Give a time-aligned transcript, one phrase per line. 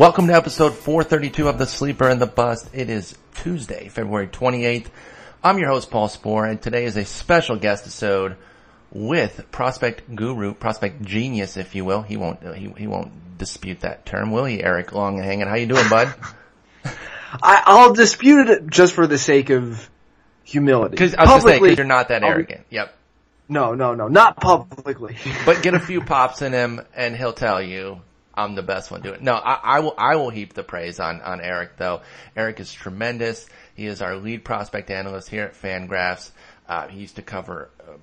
[0.00, 2.70] Welcome to episode 432 of The Sleeper and the Bust.
[2.72, 4.86] It is Tuesday, February 28th.
[5.44, 8.38] I'm your host, Paul Sporer, and today is a special guest episode
[8.90, 12.00] with prospect guru, prospect genius, if you will.
[12.00, 15.46] He won't, uh, he, he won't dispute that term, will he, Eric Longenhagen?
[15.46, 16.14] How you doing, bud?
[17.42, 19.90] I, I'll dispute it just for the sake of
[20.44, 20.92] humility.
[20.92, 22.66] Because I was just saying, Publicly- you're not that I'll be- arrogant.
[22.70, 22.96] Yep.
[23.50, 25.18] No, no, no, not publicly.
[25.44, 28.00] But get a few pops in him, and he'll tell you
[28.34, 29.22] I'm the best one doing it.
[29.22, 29.94] No, I, I will.
[29.98, 32.02] I will heap the praise on on Eric though.
[32.36, 33.48] Eric is tremendous.
[33.74, 36.30] He is our lead prospect analyst here at Fangraphs.
[36.68, 37.94] Uh, he used to cover uh,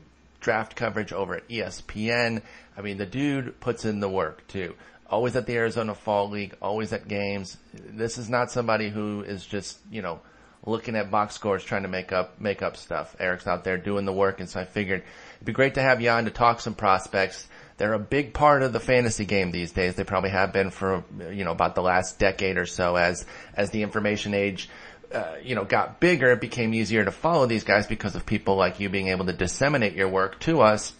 [0.41, 2.41] draft coverage over at ESPN.
[2.77, 4.75] I mean, the dude puts in the work too.
[5.09, 6.55] Always at the Arizona Fall League.
[6.61, 7.57] Always at games.
[7.73, 10.19] This is not somebody who is just you know
[10.65, 13.15] looking at box scores trying to make up make up stuff.
[13.19, 15.03] Eric's out there doing the work, and so I figured
[15.35, 17.47] it'd be great to have you on to talk some prospects.
[17.77, 19.95] They're a big part of the fantasy game these days.
[19.95, 22.95] They probably have been for you know about the last decade or so.
[22.95, 24.69] As as the information age,
[25.13, 28.55] uh, you know, got bigger, it became easier to follow these guys because of people
[28.55, 30.93] like you being able to disseminate your work to us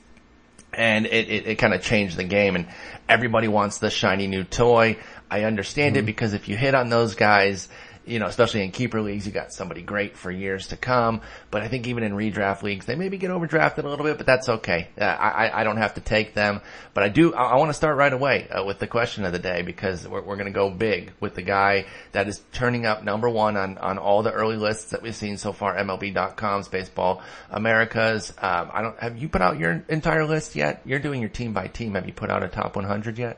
[0.74, 2.68] and it, it, it kind of changed the game and
[3.10, 4.98] everybody wants the shiny new toy.
[5.30, 7.68] I understand it because if you hit on those guys,
[8.08, 11.22] you know, especially in keeper leagues, you got somebody great for years to come.
[11.52, 14.26] But I think even in redraft leagues, they maybe get overdrafted a little bit, but
[14.26, 14.88] that's okay.
[15.00, 16.62] Uh, I, I- don't have to take them,
[16.94, 19.34] but I do, I, I want to start right away uh, with the question of
[19.34, 22.86] the day because we're, we're going to go big with the guy that is turning
[22.86, 26.70] up number one on, on all the early lists that we've seen so far, MLB.com's
[26.70, 28.32] Baseball Americas.
[28.42, 30.82] Um, I don't, have you put out your entire list yet?
[30.86, 31.96] You're doing your team by team.
[31.96, 33.38] Have you put out a top 100 yet?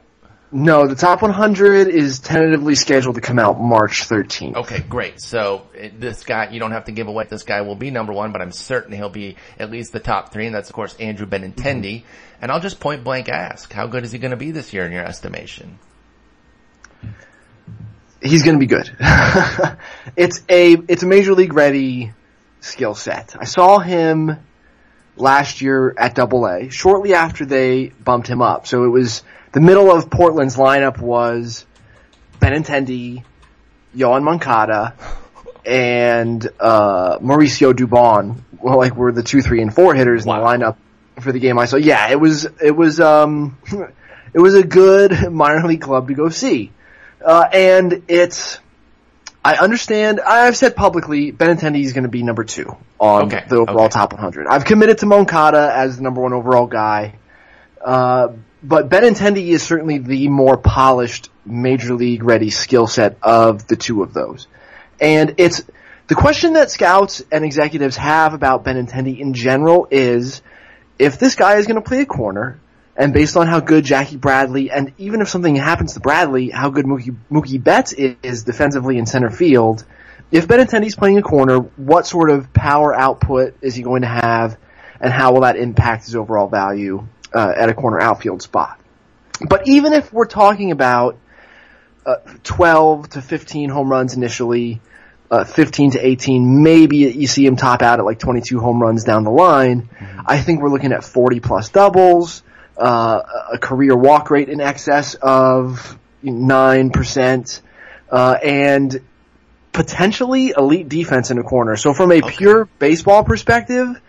[0.51, 4.55] No, the top 100 is tentatively scheduled to come out March 13th.
[4.55, 5.21] Okay, great.
[5.21, 7.25] So eh, this guy, you don't have to give away.
[7.29, 10.33] This guy will be number one, but I'm certain he'll be at least the top
[10.33, 11.99] three, and that's of course Andrew Benintendi.
[11.99, 12.41] Mm-hmm.
[12.41, 14.85] And I'll just point blank ask, how good is he going to be this year
[14.85, 15.77] in your estimation?
[18.21, 18.89] He's going to be good.
[20.15, 22.11] it's a it's a major league ready
[22.59, 23.35] skill set.
[23.39, 24.37] I saw him
[25.15, 28.67] last year at Double A shortly after they bumped him up.
[28.67, 29.21] So it was
[29.51, 31.65] the middle of Portland's lineup was
[32.39, 33.23] Benintendi,
[33.95, 34.93] Yoan Moncada,
[35.65, 38.41] and uh, Mauricio Dubon.
[38.61, 40.51] Well, like were the two, three, and four hitters Wow.
[40.51, 40.77] in the lineup
[41.21, 41.57] for the game.
[41.57, 41.77] I saw.
[41.77, 43.57] Yeah, it was it was um
[44.33, 46.71] it was a good minor league club to go see,
[47.25, 48.59] uh, and it's.
[49.43, 50.19] I understand.
[50.19, 53.93] I've said publicly, Benintendi is going to be number two on Okay, the overall okay.
[53.93, 54.47] top 100.
[54.47, 57.15] I've committed to Moncada as the number one overall guy.
[57.79, 63.75] Uh, but Benintendi is certainly the more polished major league ready skill set of the
[63.75, 64.47] two of those.
[64.99, 65.63] And it's
[66.07, 70.41] the question that scouts and executives have about Benintendi in general is
[70.97, 72.59] if this guy is going to play a corner
[72.97, 76.69] and based on how good Jackie Bradley and even if something happens to Bradley, how
[76.69, 79.85] good Mookie, Mookie Betts is defensively in center field,
[80.31, 84.57] if Benintendi's playing a corner, what sort of power output is he going to have
[84.99, 88.79] and how will that impact his overall value uh, at a corner outfield spot?
[89.47, 91.17] But even if we're talking about
[92.05, 94.81] uh, 12 to 15 home runs initially,
[95.31, 99.03] uh, 15 to 18, maybe you see him top out at like 22 home runs
[99.03, 99.89] down the line.
[100.25, 102.43] I think we're looking at 40 plus doubles,
[102.77, 103.21] uh,
[103.53, 107.61] a career walk rate in excess of 9%,
[108.11, 109.01] uh, and
[109.71, 111.75] potentially elite defense in a corner.
[111.75, 114.01] So from a pure baseball perspective,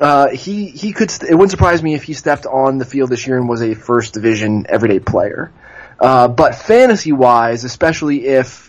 [0.00, 1.10] uh, he he could.
[1.10, 3.62] St- it wouldn't surprise me if he stepped on the field this year and was
[3.62, 5.52] a first division everyday player.
[5.98, 8.65] Uh, but fantasy wise, especially if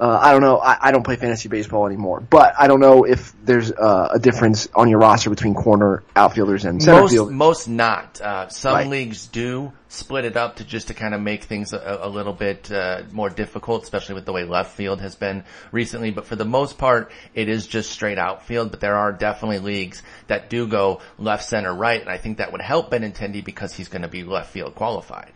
[0.00, 2.20] uh, I don't know, I, I don't play fantasy baseball anymore.
[2.20, 6.64] But I don't know if there's uh, a difference on your roster between corner outfielders
[6.64, 7.34] and center Most, fielders.
[7.34, 8.20] most not.
[8.20, 8.86] Uh, some Right.
[8.86, 12.32] leagues do split it up to just to kind of make things a, a little
[12.34, 15.42] bit uh, more difficult, especially with the way left field has been
[15.72, 16.10] recently.
[16.10, 18.70] But for the most part, it is just straight outfield.
[18.70, 22.52] But there are definitely leagues that do go left, center, right, and I think that
[22.52, 25.32] would help Benintendi because he's going to be left field qualified.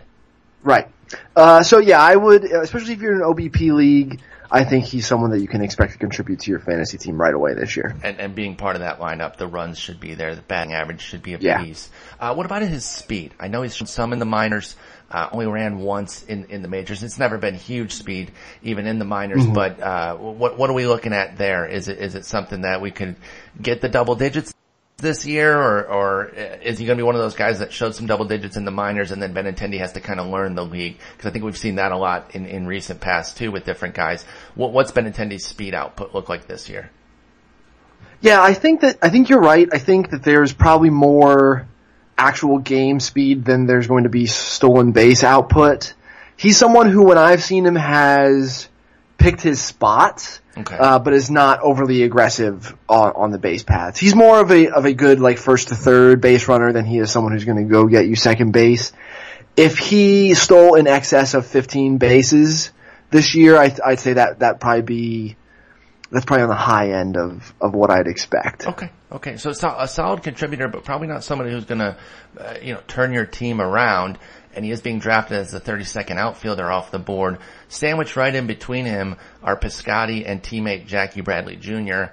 [0.63, 0.87] Right.
[1.35, 4.21] Uh, so yeah, I would, especially if you're in an OBP league,
[4.55, 7.33] I think he's someone that you can expect to contribute to your fantasy team right
[7.33, 7.97] away this year.
[8.03, 10.35] And, and being part of that lineup, the runs should be there.
[10.35, 11.65] The batting average should be a Yeah.
[11.65, 11.89] piece.
[12.21, 13.33] Uh, what about his speed?
[13.41, 14.77] I know he's shown some in the minors.
[15.11, 17.03] Uh, only ran once in, in the majors.
[17.03, 18.31] It's never been huge speed,
[18.63, 19.47] even in the minors.
[19.47, 21.67] But uh, what what are we looking at there?
[21.67, 23.17] Is it is it something that we could
[23.61, 24.55] get the double digits
[24.99, 27.73] this year, or or uh, is he going to be one of those guys that
[27.73, 30.55] showed some double digits in the minors and then Benintendi has to kind of learn
[30.55, 30.99] the league?
[31.17, 33.95] Because I think we've seen that a lot in, in recent past too with different
[33.95, 34.25] guys.
[34.55, 36.91] What, what's Benintendi's speed output look like this year?
[38.21, 39.69] Yeah, I think that I think you're right.
[39.73, 41.67] I think that there's probably more
[42.17, 45.95] actual game speed than there's going to be stolen base output.
[46.37, 48.69] he's someone who, when I've seen him, has
[49.19, 50.77] picked his spots, Okay.
[50.77, 53.99] uh, but is not overly aggressive on, on the base paths.
[53.99, 56.99] He's more of a of a good like first to third base runner than he
[56.99, 58.93] is someone who's going to go get you second base.
[59.57, 62.71] If he stole in excess of 15 bases
[63.11, 65.37] this year, I, I'd say that that probably be
[66.11, 68.67] that's probably on the high end of of what I'd expect.
[68.67, 68.91] Okay.
[69.11, 69.37] Okay.
[69.39, 71.97] So so- a solid contributor, but probably not somebody who's going to,
[72.39, 74.19] uh, you know, turn your team around.
[74.55, 77.39] And he is being drafted as the 32nd outfielder off the board.
[77.73, 82.13] Sandwiched right in between him are Piscotti and teammate Jackie Bradley Jr.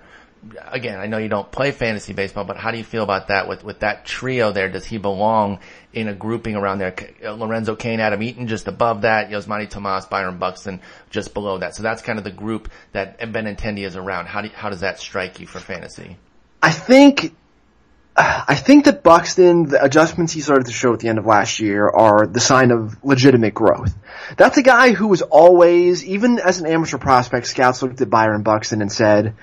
[0.72, 3.50] Again, I know you don't play fantasy baseball, but how do you feel about that
[3.50, 4.70] with, with that trio there?
[4.70, 5.60] Does he belong
[5.92, 6.96] in a grouping around there?
[7.22, 10.80] Uh, Lorenzo Cain, Adam Eaton just above that, Yasmany Tomas, Byron Buxton
[11.10, 11.76] just below that.
[11.76, 14.28] So that's kind of the group that Benintendi is around.
[14.28, 16.16] How do how does that strike you for fantasy?
[16.64, 17.36] I think
[18.22, 21.62] I think that Buxton, the adjustments he started to show at the end of last
[21.62, 23.96] year are the sign of legitimate growth.
[24.36, 28.44] That's a guy who was always, even as an amateur prospect, scouts looked at Byron
[28.44, 29.36] Buxton and said,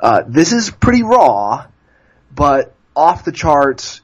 [0.00, 1.66] uh, this is pretty raw,
[2.34, 4.00] but off the charts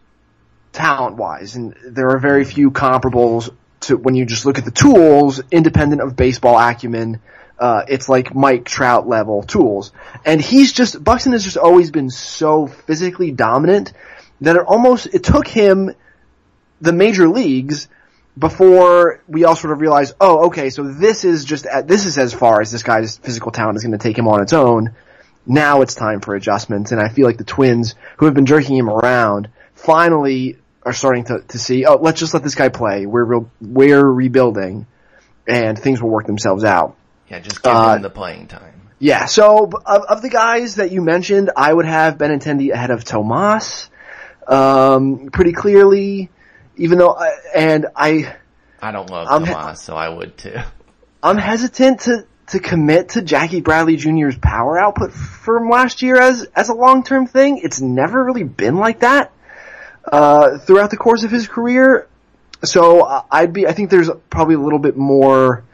[0.73, 1.57] talent wise.
[1.57, 3.49] And there are very few comparables
[3.81, 7.23] to when you just look at the tools, independent of baseball acumen.
[7.59, 9.91] Uh, it's like Mike Trout level tools.
[10.25, 13.95] And he's just, Buxton has just always been so physically dominant
[14.40, 15.94] that it almost, it took him
[16.81, 17.88] the major leagues
[18.38, 22.32] before we all sort of realized, oh, okay, so this is just, this is as
[22.32, 24.94] far as this guy's physical talent is going to take him on its own.
[25.44, 26.93] Now it's time for adjustments.
[26.93, 31.25] And I feel like the twins who have been jerking him around finally are starting
[31.25, 33.06] to, to see, oh, let's just let this guy play.
[33.06, 34.87] We're real, we're rebuilding
[35.46, 36.96] and things will work themselves out.
[37.29, 38.75] Yeah, just give Uh, him the playing time.
[39.00, 43.05] Yeah, so of, of the guys that you mentioned, I would have Benintendi ahead of
[43.05, 43.90] Tomas,
[44.49, 46.31] um, pretty clearly,
[46.77, 48.35] even though, I, and I,
[48.81, 50.56] I don't love I'm- Tomas, so I would too.
[51.23, 56.45] I'm hesitant to, to commit to Jackie Bradley Jr.'s power output from last year as,
[56.55, 57.59] as a long-term thing.
[57.59, 59.33] It's never really been like that,
[60.11, 62.09] uh, throughout the course of his career.
[62.65, 65.65] So uh, I'd be, I think there's probably a little bit more,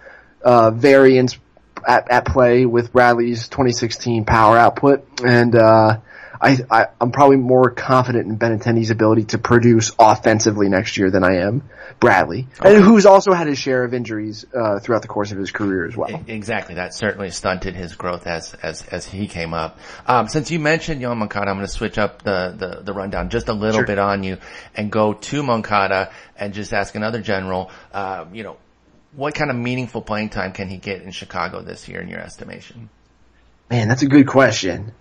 [0.42, 1.38] uh, variance
[1.86, 5.06] at, at play with Bradley's 2016 power output.
[5.22, 5.98] And, uh,
[6.40, 11.24] I, I, I'm probably more confident in Benintendi's ability to produce offensively next year than
[11.24, 11.62] I am
[12.00, 15.50] Bradley, and who's also had his share of injuries uh, throughout the course of his
[15.50, 16.22] career as well.
[16.26, 16.74] Exactly.
[16.74, 19.78] That certainly stunted his growth as as as he came up.
[20.06, 23.30] Um, since you mentioned Yon Moncada, I'm going to switch up the, the the rundown
[23.30, 23.86] just a little Sure.
[23.86, 24.38] bit on you
[24.74, 27.70] and go to Moncada and just ask another general.
[27.92, 28.56] Uh, you know,
[29.14, 32.20] what kind of meaningful playing time can he get in Chicago this year, in your
[32.20, 32.90] estimation?
[33.70, 34.92] Man, that's a good question.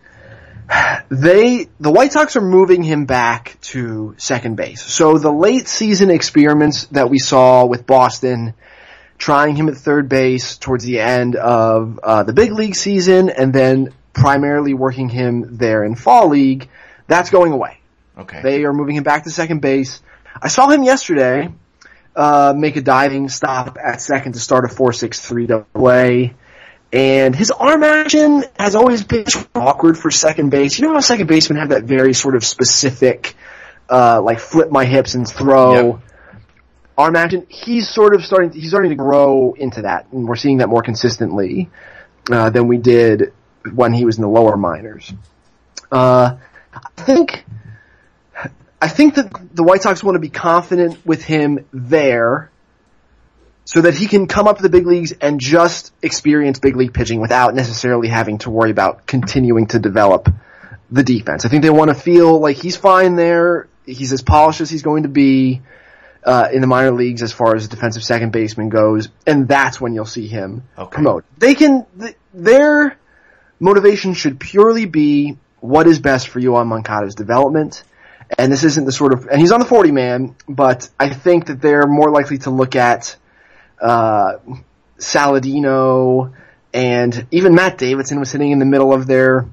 [1.09, 4.81] They, the White Sox are moving him back to second base.
[4.81, 8.53] So the late season experiments that we saw with Boston,
[9.17, 13.53] trying him at third base towards the end of uh, the big league season, and
[13.53, 16.69] then primarily working him there in fall league,
[17.07, 17.79] that's going away.
[18.17, 18.41] Okay.
[18.41, 20.01] They are moving him back to second base.
[20.41, 21.49] I saw him yesterday
[22.15, 26.33] uh, make a diving stop at second to start a 4-6-3 double A.
[26.93, 30.77] And his arm action has always been awkward for second base.
[30.77, 33.35] You know how second basemen have that very sort of specific,
[33.89, 35.99] uh, like flip my hips and throw Yep.
[36.95, 37.47] arm action.
[37.49, 40.05] He's sort of starting, he's starting to grow into that.
[40.11, 41.71] And we're seeing that more consistently,
[42.31, 43.33] uh, than we did
[43.73, 45.11] when he was in the lower minors.
[45.91, 46.35] Uh,
[46.75, 47.43] I think,
[48.79, 52.51] I think that the White Sox want to be confident with him there
[53.65, 56.93] so that he can come up to the big leagues and just experience big league
[56.93, 60.29] pitching without necessarily having to worry about continuing to develop
[60.91, 61.45] the defense.
[61.45, 63.67] I think they want to feel like he's fine there.
[63.85, 65.61] He's as polished as he's going to be
[66.23, 69.93] uh, in the minor leagues as far as defensive second baseman goes, and that's when
[69.93, 70.89] you'll see him Okay.
[70.95, 71.25] promote.
[71.37, 72.97] They can th- their
[73.59, 77.83] motivation should purely be what is best for Yoan Moncada's development.
[78.37, 81.47] And this isn't the sort of, and he's on the 40 man, but I think
[81.47, 83.15] that they're more likely to look at,
[83.83, 84.37] uh,
[84.97, 86.33] Saladino
[86.73, 89.47] and even Matt Davidson was sitting in the middle of their,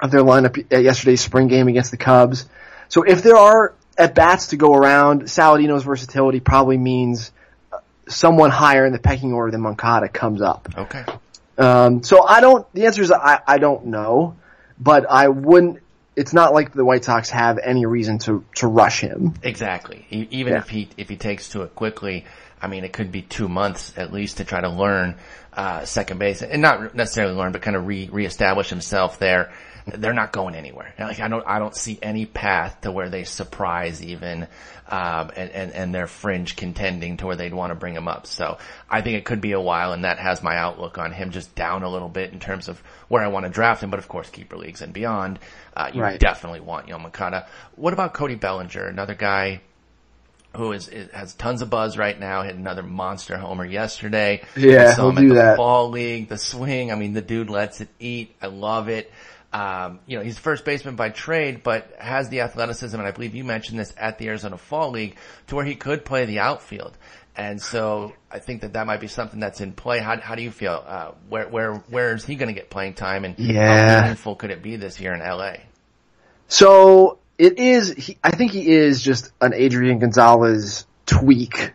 [0.00, 2.46] of their lineup at yesterday's spring game against the Cubs.
[2.88, 7.30] So if there are at bats to go around, Saladino's versatility probably means
[7.72, 10.68] uh, someone higher in the pecking order than Moncada comes up.
[10.76, 11.04] Okay.
[11.58, 12.66] Um, so I don't.
[12.72, 14.36] The answer is I, I don't know,
[14.78, 15.80] but I wouldn't.
[16.14, 19.34] It's not like the White Sox have any reason to to rush him.
[19.42, 20.06] Exactly.
[20.10, 20.58] Even Yeah.
[20.60, 22.24] if he if he takes to it quickly,
[22.60, 25.16] I mean, it could be two months at least to try to learn
[25.52, 29.50] uh, second base and not necessarily learn, but kind of re reestablish himself there.
[29.86, 30.92] they're not going anywhere.
[30.98, 34.46] Like I don't, I don't see any path to where they surprise even,
[34.88, 38.26] um, and, and, and they're fringe contending to where they'd want to bring him up.
[38.26, 38.58] So
[38.90, 41.54] I think it could be a while and that has my outlook on him just
[41.54, 43.90] down a little bit in terms of where I want to draft him.
[43.90, 45.38] But of course, keeper leagues and beyond,
[45.74, 46.20] uh, you Right.
[46.20, 47.46] definitely want Moncada.
[47.74, 48.86] What about Cody Bellinger?
[48.88, 49.62] Another guy
[50.58, 52.42] who is, is has tons of buzz right now.
[52.42, 54.42] Hit another monster homer yesterday.
[54.56, 55.56] Yeah, he'll do the that.
[55.56, 56.92] Ball league, the swing.
[56.92, 58.34] I mean, the dude lets it eat.
[58.42, 59.10] I love it.
[59.50, 63.34] Um, you know, he's first baseman by trade, but has the athleticism, and I believe
[63.34, 66.98] you mentioned this at the Arizona Fall League, to where he could play the outfield.
[67.34, 70.00] And so I think that that might be something that's in play.
[70.00, 70.82] How, how do you feel?
[70.84, 73.90] Uh, where, where, where is he going to get playing time and Yeah.
[73.94, 75.52] how meaningful could it be this year in LA?
[76.48, 77.92] So it is.
[77.92, 81.72] He, I think he is just an Adrian Gonzalez tweak,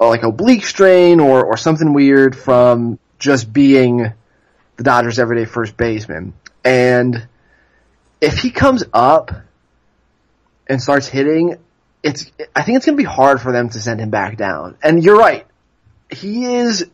[0.00, 4.12] uh, like oblique strain, or or something weird from just being
[4.76, 6.34] the Dodgers' everyday first baseman.
[6.64, 7.28] And
[8.20, 9.30] if he comes up
[10.66, 11.56] and starts hitting,
[12.02, 12.30] it's.
[12.54, 14.76] I think it's going to be hard for them to send him back down.
[14.82, 15.46] And you're right.
[16.10, 16.86] He is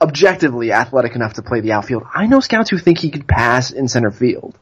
[0.00, 2.02] objectively athletic enough to play the outfield.
[2.12, 4.58] I know scouts who think he could pass in center field.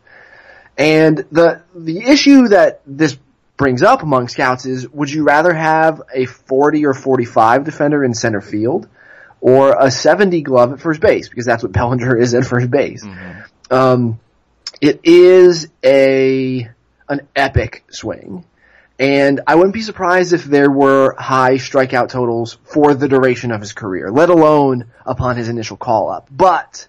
[0.81, 3.17] And the the issue that this
[3.59, 8.15] brings up among scouts is would you rather have a 40 or 45 defender in
[8.15, 8.89] center field
[9.43, 13.05] or a 70 glove at first base because that's what Bellinger is at first base.
[13.71, 14.19] Um,
[14.81, 16.71] it is a
[17.11, 18.47] an epic swing.
[18.99, 23.61] And I wouldn't be surprised if there were high strikeout totals for the duration of
[23.61, 26.29] his career, let alone upon his initial call up.
[26.31, 26.87] But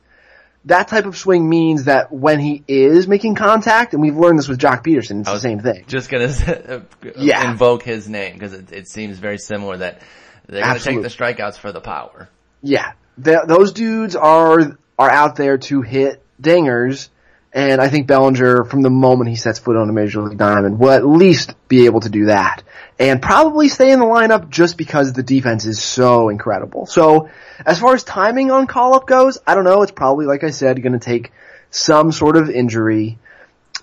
[0.66, 4.48] that type of swing means that when he is making contact, and we've learned this
[4.48, 5.86] with Joc Pederson, it's the same thing.
[5.88, 6.26] Just gonna
[6.70, 6.80] uh,
[7.18, 7.50] Yeah.
[7.52, 10.02] invoke his name because it, it seems very similar that
[10.48, 12.30] they're gonna take the strikeouts for the power.
[12.62, 12.92] Yeah,
[13.24, 17.10] Th those dudes are are out there to hit dingers,
[17.54, 20.80] and I think Bellinger, from the moment he sets foot on a major league diamond,
[20.80, 22.64] will at least be able to do that,
[22.98, 26.86] and probably stay in the lineup just because the defense is so incredible.
[26.86, 27.30] So,
[27.66, 29.82] as far as timing on call up goes, I don't know.
[29.82, 31.32] It's probably, like I said, going to take
[31.70, 33.18] some sort of injury.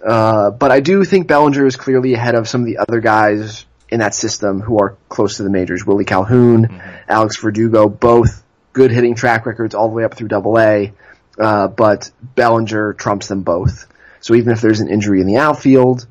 [0.05, 3.67] Uh, but I do think Bellinger is clearly ahead of some of the other guys
[3.91, 5.85] in that system who are close to the majors.
[5.85, 10.59] Willie Calhoun, Alex Verdugo, both good hitting track records all the way up through double
[10.59, 10.93] A.
[11.39, 13.87] Uh, but Bellinger trumps them both.
[14.21, 16.07] So even if there's an injury in the outfield,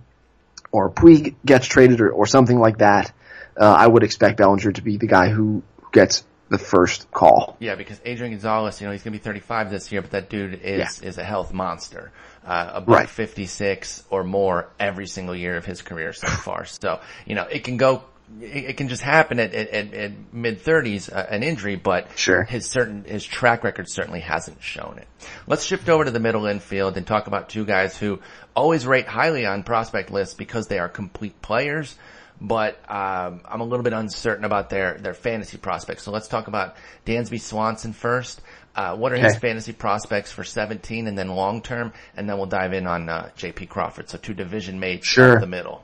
[0.71, 3.11] or Puig gets traded or, or something like that,
[3.59, 7.57] uh, I would expect Bellinger to be the guy who gets the first call.
[7.59, 10.61] Yeah, because Adrian Gonzalez, you know, he's gonna be 35 this year, but that dude
[10.63, 12.11] is is a health monster.
[12.45, 13.09] Uh, about Right.
[13.09, 16.63] 56 or more every single year of his career so far.
[16.63, 18.03] So, you know, it can go,
[18.41, 22.43] it, it can just happen at, at, at, mid 30s, uh, an injury, but Sure.
[22.43, 25.07] his certain, his track record certainly hasn't shown it.
[25.47, 28.19] Let's shift over to the middle infield and talk about two guys who
[28.55, 31.95] always rate highly on prospect lists because they are complete players
[32.39, 36.03] but um, I'm a little bit uncertain about their their fantasy prospects.
[36.03, 38.41] So let's talk about Dansby Swanson first.
[38.75, 42.45] Uh, what are his fantasy prospects for 17 and then long term, and then we'll
[42.45, 43.65] dive in on uh, J.P.
[43.65, 44.07] Crawford.
[44.07, 45.39] So two division mates Sure.
[45.39, 45.83] the middle.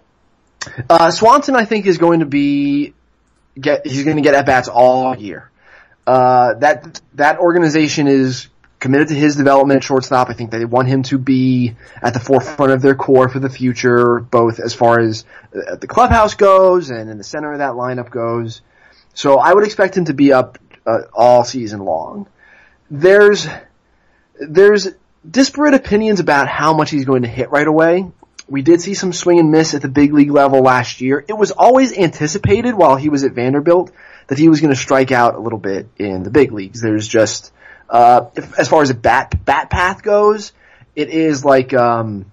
[0.89, 2.93] Uh, Swanson, I think, is going to be
[3.59, 3.85] get.
[3.85, 5.49] He's going to get at bats all year.
[6.05, 10.29] Uh, that that organization is committed to his development at shortstop.
[10.29, 13.49] I think they want him to be at the forefront of their core for the
[13.49, 15.23] future, both as far as
[15.55, 18.61] uh, the clubhouse goes and in the center of that lineup goes.
[19.13, 22.27] So I would expect him to be up uh, all season long.
[22.91, 23.47] There's
[24.39, 24.89] there's
[25.29, 28.11] disparate opinions about how much he's going to hit right away.
[28.47, 31.23] We did see some swing and miss at the big league level last year.
[31.27, 33.91] It was always anticipated while he was at Vanderbilt
[34.27, 36.81] that he was going to strike out a little bit in the big leagues.
[36.81, 37.51] There's just,
[37.89, 40.51] uh, if, as far as a bat, bat path goes,
[40.95, 42.25] it is like, um,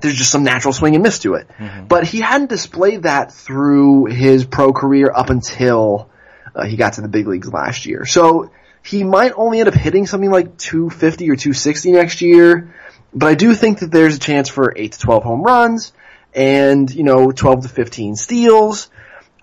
[0.00, 1.48] there's just some natural swing and miss to it.
[1.88, 6.08] But he hadn't displayed that through his pro career up until
[6.54, 8.06] uh, he got to the big leagues last year.
[8.06, 8.50] So
[8.82, 12.74] he might only end up hitting something like 250 or 260 next year.
[13.12, 15.92] But I do think that there's a chance for 8 to 12 home runs
[16.34, 18.90] and, you know, 12 to 15 steals.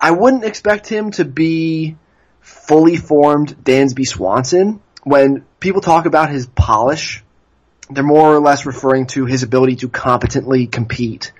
[0.00, 1.96] I wouldn't expect him to be
[2.40, 4.80] fully formed Dansby Swanson.
[5.02, 7.22] When people talk about his polish,
[7.90, 11.32] they're more or less referring to his ability to competently compete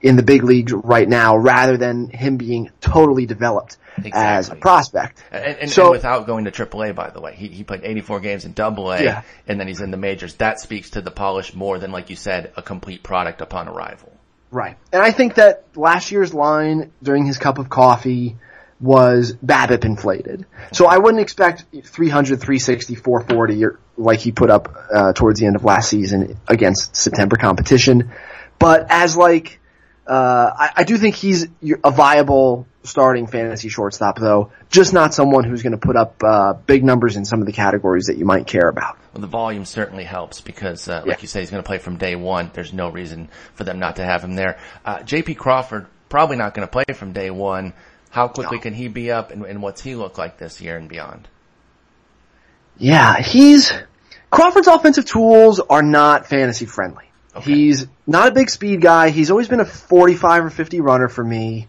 [0.00, 3.76] in the big leagues right now rather than him being totally developed
[4.12, 5.22] as a prospect.
[5.30, 8.20] And, and, So- and without going to AAA, by the way, he, he played 84
[8.20, 9.22] games in Double A, Yeah.
[9.46, 10.34] and then he's in the majors.
[10.34, 14.12] That speaks to the polish more than, like you said, a complete product upon arrival.
[14.50, 14.76] Right.
[14.92, 18.36] And I think that last year's line during his cup of coffee
[18.80, 20.44] was BABIP inflated.
[20.72, 25.46] So I wouldn't expect 300, 360, 440 or like he put up uh, towards the
[25.46, 28.12] end of last season against September competition.
[28.58, 29.58] But as like,
[30.06, 31.46] uh, I, I do think he's
[31.84, 36.52] a viable starting fantasy shortstop though, just not someone who's going to put up uh,
[36.52, 38.98] big numbers in some of the categories that you might care about.
[39.12, 41.22] Well, the volume certainly helps because, uh, like yeah.
[41.22, 42.50] you say, he's going to play from day one.
[42.54, 44.58] There's no reason for them not to have him there.
[44.84, 45.34] Uh, J.P.
[45.34, 47.72] Crawford probably not going to play from day one.
[48.10, 48.62] How quickly no.
[48.62, 51.28] can he be up, and, and what's he look like this year and beyond?
[52.78, 53.72] Yeah, he's
[54.30, 57.05] Crawford's offensive tools are not fantasy friendly.
[57.36, 57.52] Okay.
[57.52, 59.10] He's not a big speed guy.
[59.10, 61.68] He's always been a 45 or 50 runner for me.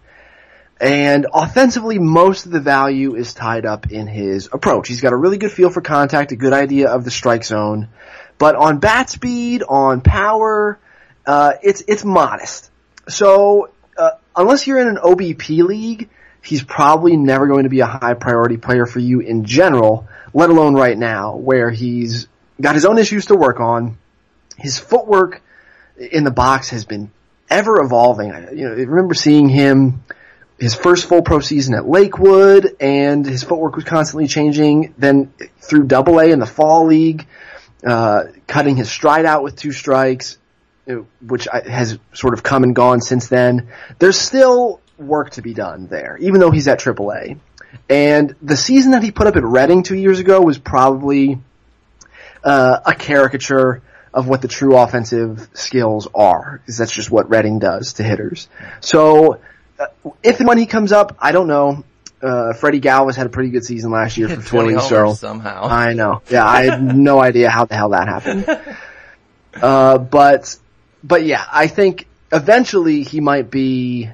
[0.80, 4.88] And offensively, most of the value is tied up in his approach.
[4.88, 7.90] He's got a really good feel for contact, a good idea of the strike zone.
[8.38, 10.80] But on bat speed, on power,
[11.26, 12.70] uh, it's, it's modest.
[13.10, 16.10] So, uh, unless you're in an OBP league,
[16.44, 20.52] he's probably never going to be a high priority player for you in general, let
[20.52, 22.28] alone right now, where he's
[22.62, 23.98] got his own issues to work on.
[24.58, 25.42] His footwork
[25.98, 27.12] in the box has been
[27.50, 28.30] ever evolving.
[28.54, 30.04] You know, I remember seeing him
[30.60, 34.94] his first full pro season at Lakewood, and his footwork was constantly changing.
[34.98, 37.28] Then through Double A in the fall league,
[37.86, 40.38] uh, cutting his stride out with two strikes,
[41.22, 43.70] which has sort of come and gone since then.
[44.00, 47.38] There's still work to be done there, even though he's at Triple A.
[47.90, 51.40] And the season that he put up at Reading two years ago was probably
[52.44, 53.82] uh, a caricature
[54.18, 58.50] of what the true offensive skills are, because that's just what Reading does to hitters.
[58.80, 59.40] So
[59.78, 59.86] uh,
[60.24, 61.84] if and when he comes up, I don't know.
[62.20, 65.94] Uh, Freddie Galvis had a pretty good season last year for Philly, so somehow I
[65.94, 66.24] know.
[66.32, 68.48] Yeah, I had no idea how the hell that happened.
[69.60, 70.56] Uh, but
[71.04, 74.08] but yeah, I think eventually he might be,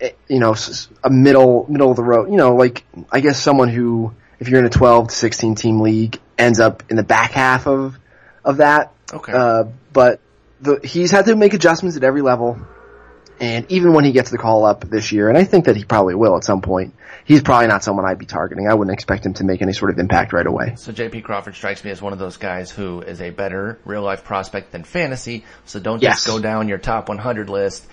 [0.00, 0.56] eh, you know,
[1.02, 2.30] a middle middle of the road.
[2.30, 5.80] You know, like I guess someone who, if you're in a 12 to 16 team
[5.80, 7.98] league, ends up in the back half of
[8.44, 8.92] of that.
[9.12, 9.32] Okay.
[9.32, 10.20] Uh, but
[10.60, 12.58] the, he's had to make adjustments at every level.
[13.40, 15.84] And even when he gets the call up this year, and I think that he
[15.84, 16.94] probably will at some point,
[17.24, 18.68] he's probably not someone I'd be targeting.
[18.68, 20.74] I wouldn't expect him to make any sort of impact right away.
[20.76, 24.02] So JP Crawford strikes me as one of those guys who is a better real
[24.02, 25.44] life prospect than fantasy.
[25.64, 26.34] So don't just yes.
[26.34, 27.86] go down your top 100 list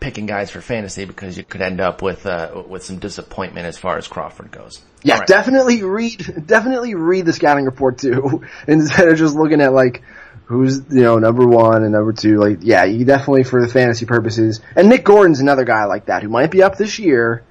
[0.00, 3.78] picking guys for fantasy because you could end up with uh, with some disappointment as
[3.78, 4.80] far as Crawford goes.
[5.02, 5.26] Yeah, right.
[5.26, 10.02] definitely read definitely read the scouting report too instead of just looking at like
[10.46, 12.38] who's you know number one and number two.
[12.38, 14.60] Like, yeah, you definitely for the fantasy purposes.
[14.76, 17.44] And Nick Gordon's another guy like that who might be up this year,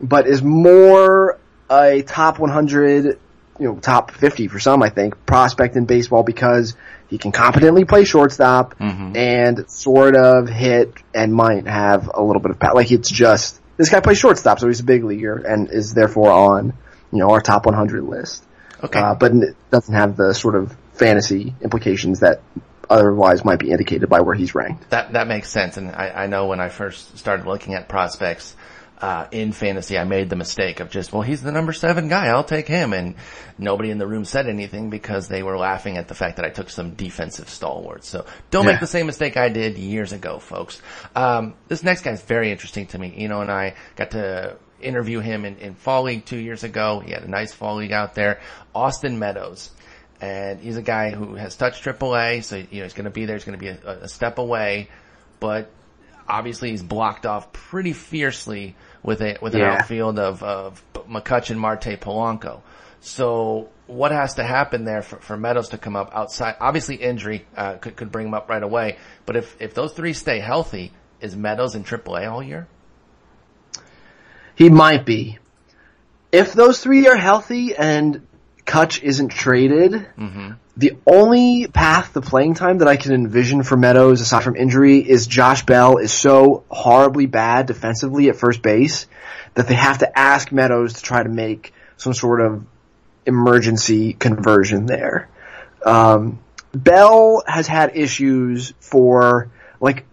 [0.00, 1.38] but is more
[1.70, 3.18] a top 100, you
[3.58, 6.76] know, top 50 for some, I think, prospect in baseball because
[7.08, 9.16] he can competently play shortstop mm-hmm.
[9.16, 12.74] and sort of hit and might have a little bit of power.
[12.74, 16.30] Like it's just this guy plays shortstop, so he's a big leaguer and is therefore
[16.30, 16.72] on
[17.12, 18.44] you know our top 100 list.
[18.82, 22.42] Okay, uh, but it doesn't have the sort of fantasy implications that
[22.88, 24.90] otherwise might be indicated by where he's ranked.
[24.90, 28.54] That that makes sense, and I, I know when I first started looking at prospects
[29.00, 32.26] uh, in fantasy, I made the mistake of just, well, he's the number seven guy,
[32.26, 33.14] I'll take him, and
[33.56, 36.50] nobody in the room said anything because they were laughing at the fact that I
[36.50, 38.08] took some defensive stalwarts.
[38.08, 38.72] So don't yeah.
[38.72, 40.82] make the same mistake I did years ago, folks.
[41.16, 43.14] Um, this next guy is very interesting to me.
[43.16, 47.00] You know, and I got to interview him in, in fall league two years ago.
[47.00, 48.40] He had a nice fall league out there.
[48.74, 49.70] Austin Meadows
[50.20, 53.24] and he's a guy who has touched AAA, so you know he's going to be
[53.24, 53.36] there.
[53.36, 54.88] He's going to be a, a, step away,
[55.38, 55.70] but
[56.28, 59.74] obviously he's blocked off pretty fiercely with a with an yeah.
[59.74, 62.60] outfield of of McCutchen, Marte, Polanco.
[63.00, 66.56] So what has to happen there for, for Meadows to come up outside?
[66.60, 70.12] Obviously injury uh, could could bring him up right away, but if if those three
[70.12, 72.68] stay healthy, is Meadows in AAA all year?
[74.54, 75.38] He might be.
[76.30, 78.26] If those three are healthy and
[78.70, 80.52] Kutch isn't traded, mm-hmm.
[80.76, 84.98] the only path to playing time that I can envision for Meadows, aside from injury,
[84.98, 89.08] is Josh Bell is so horribly bad defensively at first base
[89.54, 92.64] that they have to ask Meadows to try to make some sort of
[93.26, 95.28] emergency conversion there.
[95.84, 96.38] Um,
[96.72, 100.04] Bell has had issues for like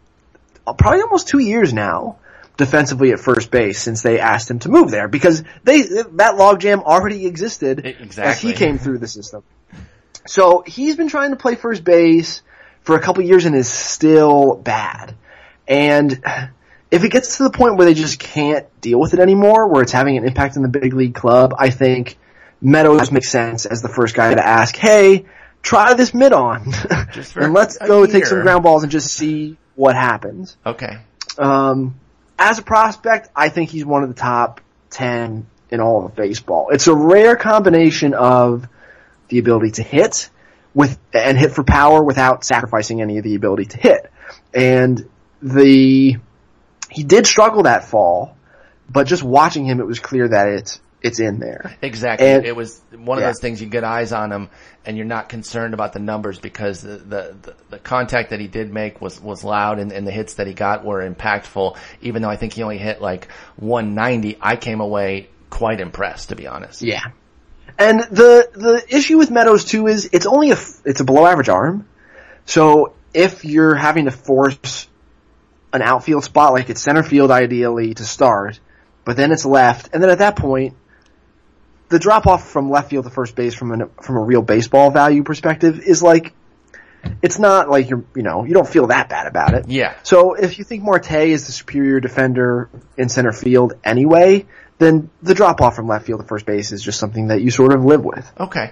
[0.66, 2.18] probably almost two years now
[2.58, 6.84] defensively at first base since they asked him to move there because they that logjam
[6.84, 8.24] already existed exactly.
[8.24, 9.44] as he came through the system.
[10.26, 12.42] So he's been trying to play first base
[12.82, 15.16] for a couple years and is still bad.
[15.68, 16.22] And
[16.92, 19.84] if it gets to the point where they just can't deal with it anymore, where
[19.84, 22.18] it's having an impact in the big league club, I think
[22.62, 25.26] Meadows makes sense as the first guy to ask, hey,
[25.62, 26.74] try this mid on.
[27.36, 28.08] and let's go year.
[28.08, 30.58] take some ground balls and just see what happens.
[30.66, 30.98] Okay.
[31.38, 32.00] Um,
[32.40, 36.70] as a prospect, I think he's one of the top 10 in all of baseball.
[36.72, 38.68] It's a rare combination of
[39.30, 40.30] the ability to hit
[40.74, 44.12] with, and hit for power without sacrificing any of the ability to hit.
[44.54, 45.10] And
[45.42, 46.18] the,
[46.90, 48.38] he did struggle that fall,
[48.90, 51.76] but just watching him, it was clear that it's, it's in there.
[51.82, 52.28] Exactly.
[52.28, 53.28] And- it was one of yeah.
[53.28, 54.50] those things you get eyes on him
[54.86, 58.48] and you're not concerned about the numbers because the, the, the, the contact that he
[58.48, 61.78] did make was, was loud and, and the hits that he got were impactful.
[62.02, 66.36] Even though I think he only hit like 190, I came away quite impressed to
[66.36, 66.82] be honest.
[66.82, 67.04] Yeah.
[67.80, 71.50] And the the issue with Meadows too is it's only a it's a below average
[71.50, 71.88] arm.
[72.46, 74.88] So if you're having to force
[75.74, 78.60] an outfield spot like it's center field ideally to start,
[79.06, 80.76] but then it's left, and then at that point,
[81.90, 84.92] the drop off from left field to first base from an from a real baseball
[84.92, 86.34] value perspective is like
[87.22, 89.70] it's not like you're you know you don't feel that bad about it.
[89.70, 89.96] Yeah.
[90.04, 94.46] So if you think Marte is the superior defender in center field anyway,
[94.78, 97.52] then the drop off from left field to first base is just something that you
[97.52, 98.30] sort of live with.
[98.40, 98.72] Okay.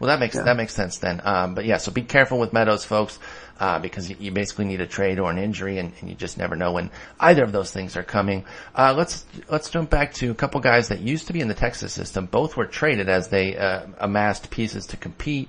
[0.00, 1.20] Well, that makes that makes sense then.
[1.24, 3.18] Um, but yeah, so be careful with Meadows, folks,
[3.60, 6.36] uh, because you, you basically need a trade or an injury, and, and you just
[6.36, 8.44] never know when either of those things are coming.
[8.74, 11.54] Uh, let's let's jump back to a couple guys that used to be in the
[11.54, 12.26] Texas system.
[12.26, 15.48] Both were traded as they uh, amassed pieces to compete.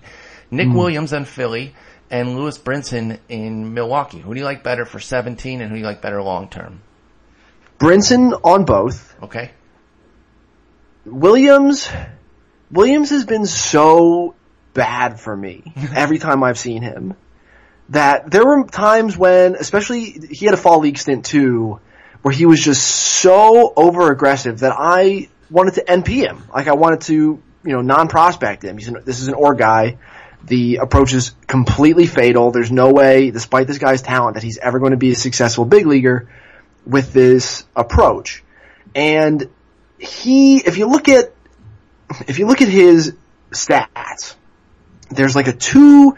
[0.52, 1.74] Nick Williams in Philly
[2.12, 4.20] and Lewis Brinson in Milwaukee.
[4.20, 6.82] Who do you like better for 17, and who do you like better long term?
[7.80, 9.16] Brinson on both.
[9.24, 9.52] Okay.
[11.06, 11.90] Williams,
[12.72, 14.36] Williams has been so
[14.74, 15.64] bad for me
[15.96, 17.16] every time I've seen him
[17.90, 21.80] that there were times when, especially he had a fall league stint too,
[22.22, 26.44] where he was just so over aggressive that I wanted to NP him.
[26.54, 28.78] Like I wanted to, you know, non-prospect him.
[28.78, 29.98] He's an, this is an or guy.
[30.44, 32.52] The approach is completely fatal.
[32.52, 35.66] There's no way, despite this guy's talent, that he's ever going to be a successful
[35.66, 36.28] big leaguer
[36.86, 38.44] with this approach.
[38.96, 39.50] And
[40.00, 41.35] he, if you look at,
[42.28, 43.14] if you look at his
[43.52, 44.36] stats,
[45.10, 46.18] there's like a two,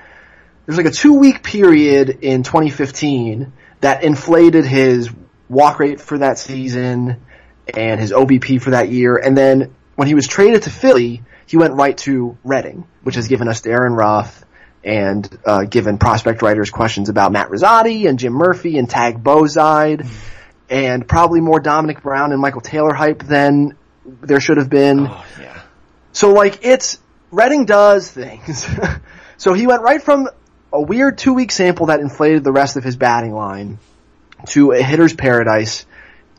[0.66, 5.10] there's like a two week period in 2015 that inflated his
[5.50, 7.22] walk rate for that season
[7.76, 9.18] and his OBP for that year.
[9.18, 13.28] And then when he was traded to Philly, he went right to Reading, which has
[13.28, 14.44] given us Darin Ruf
[14.84, 20.08] and uh, given prospect writers questions about Matt Rizzotti and Jim Murphy and Tagg Bozied
[20.70, 25.08] and probably more Domonic Brown and Michael Taylor hype than there should have been.
[25.08, 25.62] Oh yeah.
[26.18, 26.98] So like it's
[27.30, 28.66] Reading does things.
[29.38, 30.28] so he went right from
[30.74, 33.78] a weird two week sample that inflated the rest of his batting line
[34.48, 35.86] to a hitter's paradise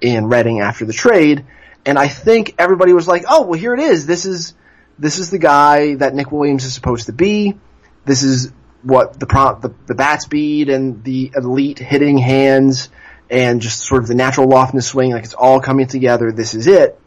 [0.01, 1.45] in Reading after the trade.
[1.87, 4.05] And I think everybody was like, oh, well here it is.
[4.05, 4.55] This is,
[4.99, 7.57] this is the guy that Nick Williams is supposed to be.
[8.05, 8.51] This is
[8.83, 12.88] what the the, the bat speed and the elite hitting hands
[13.31, 16.33] and just sort of the natural loft in the swing, like it's all coming together.
[16.33, 16.99] This is it.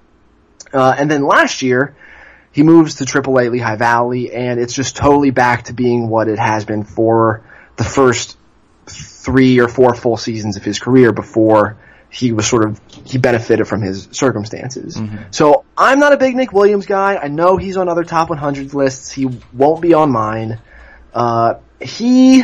[0.71, 1.97] Uh, and then last year,
[2.51, 6.39] he moves to AAA Lehigh Valley, and it's just totally back to being what it
[6.39, 7.43] has been for
[7.77, 8.37] the first
[8.87, 11.77] three or four full seasons of his career before
[12.09, 14.97] he was sort of he benefited from his circumstances.
[15.31, 17.15] So I'm not a big Nick Williams guy.
[17.15, 19.11] I know he's on other top 100 lists.
[19.11, 20.59] He won't be on mine.
[21.13, 22.43] Uh, he,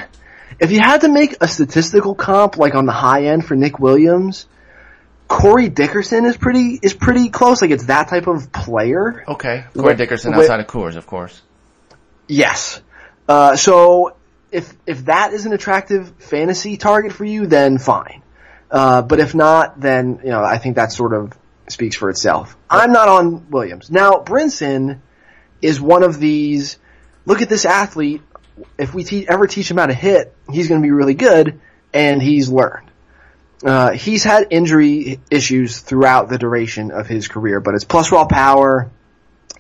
[0.59, 3.77] if you had to make a statistical comp like on the high end for Nick
[3.77, 4.47] Williams,
[5.27, 7.61] Corey Dickerson is pretty is pretty close.
[7.61, 9.23] Like it's that type of player.
[9.27, 9.65] Okay.
[9.73, 11.41] Corey Wait, Dickerson outside of Coors, of course.
[12.27, 12.81] Yes.
[13.27, 14.15] Uh, so
[14.51, 18.23] if if that is an attractive fantasy target for you, then fine.
[18.71, 21.37] Uh, but if not, then you know I think that sort of
[21.69, 22.55] speaks for itself.
[22.69, 24.23] I'm not on Williams now.
[24.23, 24.99] Brinson
[25.61, 26.77] is one of these.
[27.25, 28.21] Look at this athlete.
[28.77, 31.59] If we te- ever teach him how to hit, he's going to be really good,
[31.93, 32.86] and he's learned.
[33.63, 38.25] Uh, he's had injury issues throughout the duration of his career, but it's plus raw
[38.25, 38.91] power,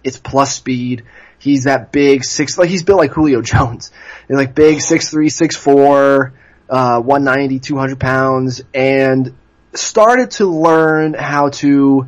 [0.03, 1.03] it's plus speed.
[1.39, 3.91] He's that big six, like he's built like Julio Jones.
[4.27, 6.33] He's like big six three, six four,
[6.69, 9.35] uh, 190, 200 pounds, and
[9.73, 12.07] started to learn how to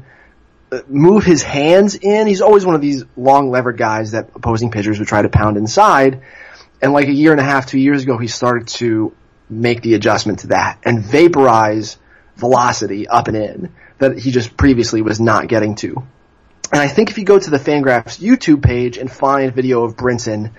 [0.72, 2.28] uh, move his hands in.
[2.28, 5.58] He's always one of these long levered guys that opposing pitchers would try to pound
[5.58, 6.22] inside.
[6.82, 9.14] And like a year and a half, two years ago, he started to
[9.50, 11.98] make the adjustment to that and vaporize
[12.36, 16.04] velocity up and in that he just previously was not getting to.
[16.72, 19.96] And I think if you go to the Fangraphs YouTube page and find video of
[19.96, 20.52] Brinson,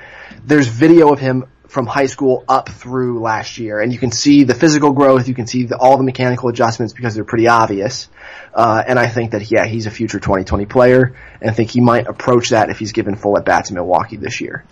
[0.44, 4.43] there's video of him from high school up through last year, and you can see
[4.43, 8.09] the physical growth, you can see the, all the mechanical adjustments because they're pretty obvious.
[8.53, 11.81] Uh, and I think that yeah, he's a future 2020 player, and I think he
[11.81, 14.65] might approach that if he's given full at bats in Milwaukee this year.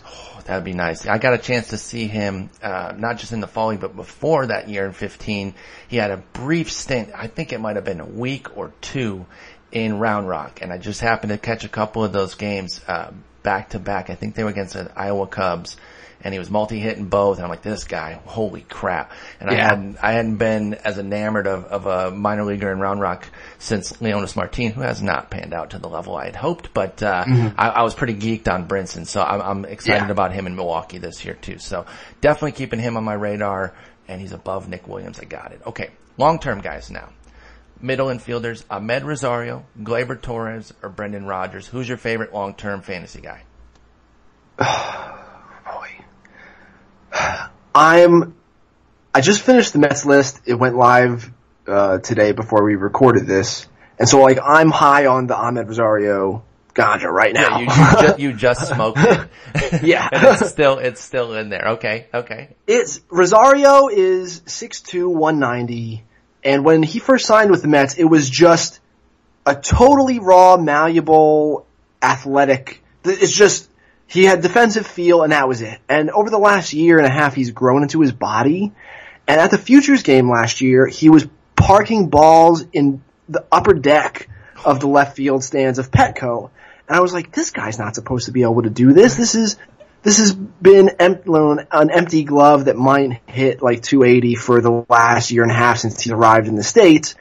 [0.47, 1.07] That would be nice.
[1.07, 4.47] I got a chance to see him, uh, not just in the fall but before
[4.47, 5.55] that year in 15.
[5.89, 9.27] He had a brief stint, I think it might have been a week or two
[9.71, 13.13] in Round Rock, and I just happened to catch a couple of those games uh,
[13.43, 14.11] back to back.
[14.11, 15.77] I think they were against the Iowa Cubs,
[16.21, 17.37] and he was multi-hitting both.
[17.39, 19.13] And I'm like, this guy, holy crap!
[19.41, 23.01] And I hadn't I hadn't been as enamored of, of a minor leaguer in Round
[23.01, 23.29] Rock
[23.59, 26.75] since Leonys Martin, who has not panned out to the level I had hoped.
[26.75, 27.25] But uh,
[27.57, 30.13] I, I was pretty geeked on Brinson, so I'm, I'm excited Yeah.
[30.13, 31.59] about him in Milwaukee this year too.
[31.59, 31.87] So
[32.21, 33.75] definitely keeping him on my radar,
[34.09, 35.21] and he's above Nick Williams.
[35.21, 35.61] I got it.
[35.67, 37.11] Okay, long-term guys now.
[37.81, 41.69] Middle infielders, Amed Rosario, Gleyber Torres, or Brendan Rodgers.
[41.69, 43.43] Who's your favorite long-term fantasy guy?
[47.75, 48.35] I'm.
[49.15, 50.41] I just finished the Mets list.
[50.47, 51.33] It went live
[51.67, 53.67] uh, today before we recorded this,
[53.99, 56.45] and so like I'm high on the Amed Rosario
[56.79, 57.59] ganja right now.
[57.59, 59.83] You, you, just, you just smoked it.
[59.83, 60.09] Yeah.
[60.13, 61.71] and it's still, it's still in there.
[61.73, 62.57] Okay, okay.
[62.67, 66.05] It's Rosario is six two one ninety,
[66.45, 68.81] and when he first signed with the Mets, it was just
[69.45, 71.67] a totally raw, malleable,
[72.03, 72.83] athletic.
[73.05, 73.68] It's just
[74.09, 75.79] he had defensive feel, and that was it.
[75.89, 78.73] And over the last year and a half, he's grown into his body.
[79.27, 84.29] And at the Futures game last year, he was parking balls in the upper deck
[84.65, 86.51] of the left field stands of Petco.
[86.89, 89.17] And I was like, this guy's not supposed to be able to do this.
[89.17, 89.59] This is,
[90.03, 95.43] this has been an empty glove that might hit like 280 for the last year
[95.43, 97.15] and a half since he arrived in the States.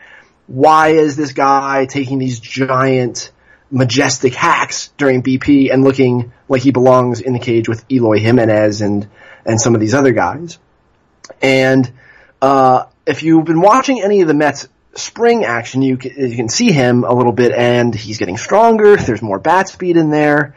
[0.45, 3.31] Why is this guy taking these giant,
[3.69, 8.81] majestic hacks during BP and looking like he belongs in the cage with Eloy Jimenez
[8.81, 9.09] and,
[9.45, 10.57] and some of these other guys?
[11.41, 11.91] And,
[12.41, 16.49] uh, if you've been watching any of the Mets spring action, you can, you can
[16.49, 18.95] see him a little bit and he's getting stronger.
[18.97, 20.55] There's more bat speed in there.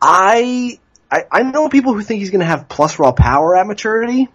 [0.00, 0.78] I,
[1.10, 4.28] I, I know people who think he's going to have plus raw power at maturity.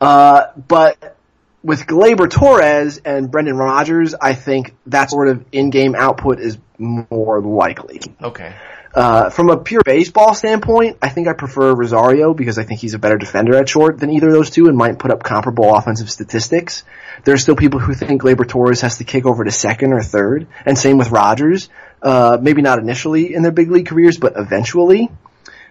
[0.00, 1.16] Uh, but
[1.64, 7.40] with Gleyber Torres and Brendan Rodgers, I think that sort of in-game output is more
[7.40, 8.02] likely.
[8.22, 8.54] Okay.
[8.94, 12.92] Uh, from a pure baseball standpoint, I think I prefer Rosario because I think he's
[12.94, 15.74] a better defender at short than either of those two and might put up comparable
[15.74, 16.84] offensive statistics.
[17.24, 20.02] There are still people who think Gleyber Torres has to kick over to second or
[20.02, 21.70] third, and same with Rodgers.
[22.02, 25.10] Uh, maybe not initially in their big league careers, but eventually.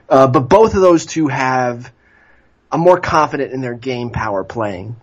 [0.10, 1.94] Uh, but both of those two have,
[2.72, 4.96] I'm more confident in their game power playing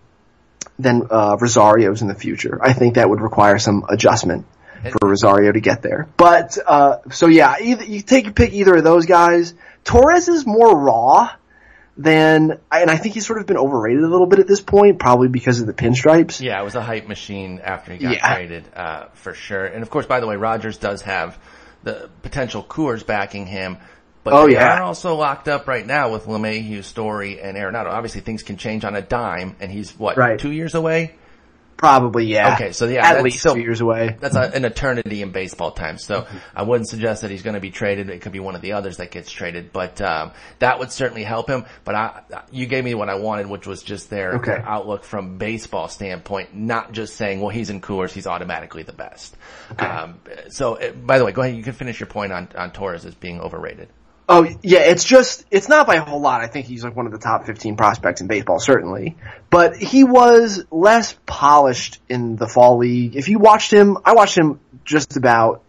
[0.79, 2.59] than uh, Rosario's in the future.
[2.61, 4.45] I think that would require some adjustment
[4.83, 6.07] for Rosario to get there.
[6.17, 9.53] But uh, so yeah, either, you take a pick either of those guys.
[9.83, 11.29] Torres is more raw
[11.97, 14.97] than, and I think he's sort of been overrated a little bit at this point,
[14.99, 16.39] probably because of the pinstripes.
[16.41, 18.33] Yeah, it was a hype machine after he got Yeah.
[18.35, 19.65] traded, uh, for sure.
[19.65, 21.37] And of course, by the way, Rodgers does have
[21.83, 23.77] the potential Coors backing him.
[24.23, 24.79] But Oh, yeah.
[24.79, 27.87] are also locked up right now with LeMahieu, Story, and Arenado.
[27.87, 30.37] Obviously, things can change on a dime, and he's what Right.
[30.39, 31.15] two years away.
[31.77, 32.53] Probably, yeah.
[32.53, 34.15] Okay, so yeah, at that's least still- two years away.
[34.19, 35.97] That's a, an eternity in baseball time.
[35.97, 36.37] So Mm-hmm.
[36.55, 38.11] I wouldn't suggest that he's going to be traded.
[38.11, 41.23] It could be one of the others that gets traded, but um, that would certainly
[41.23, 41.65] help him.
[41.83, 44.51] But I, you gave me what I wanted, which was just their, Okay.
[44.51, 48.93] their outlook from baseball standpoint, not just saying, well, he's in Coors, he's automatically the
[48.93, 49.35] best.
[49.79, 51.55] Um, so, uh, by the way, go ahead.
[51.57, 53.87] You can finish your point on on Torres as being overrated.
[54.33, 56.39] Oh yeah, it's just it's not by a whole lot.
[56.39, 59.17] I think he's like one of the top 15 prospects in baseball, certainly.
[59.49, 63.17] But he was less polished in the fall league.
[63.17, 65.63] If you watched him, I watched him just about.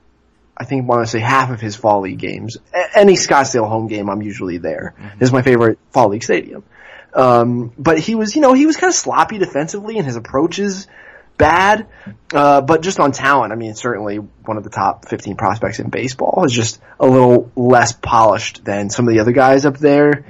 [0.56, 2.56] I think I want to say half of his fall league games.
[2.94, 4.94] Any Scottsdale home game, I'm usually there.
[5.18, 6.62] This is my favorite fall league stadium.
[7.14, 10.60] Um, but he was, you know, he was kind of sloppy defensively, and his approach
[10.60, 10.86] is
[11.42, 11.88] bad.
[12.32, 15.90] Uh, but just on talent, I mean, certainly one of the top 15 prospects in
[15.90, 20.24] baseball is just a little less polished than some of the other guys up there.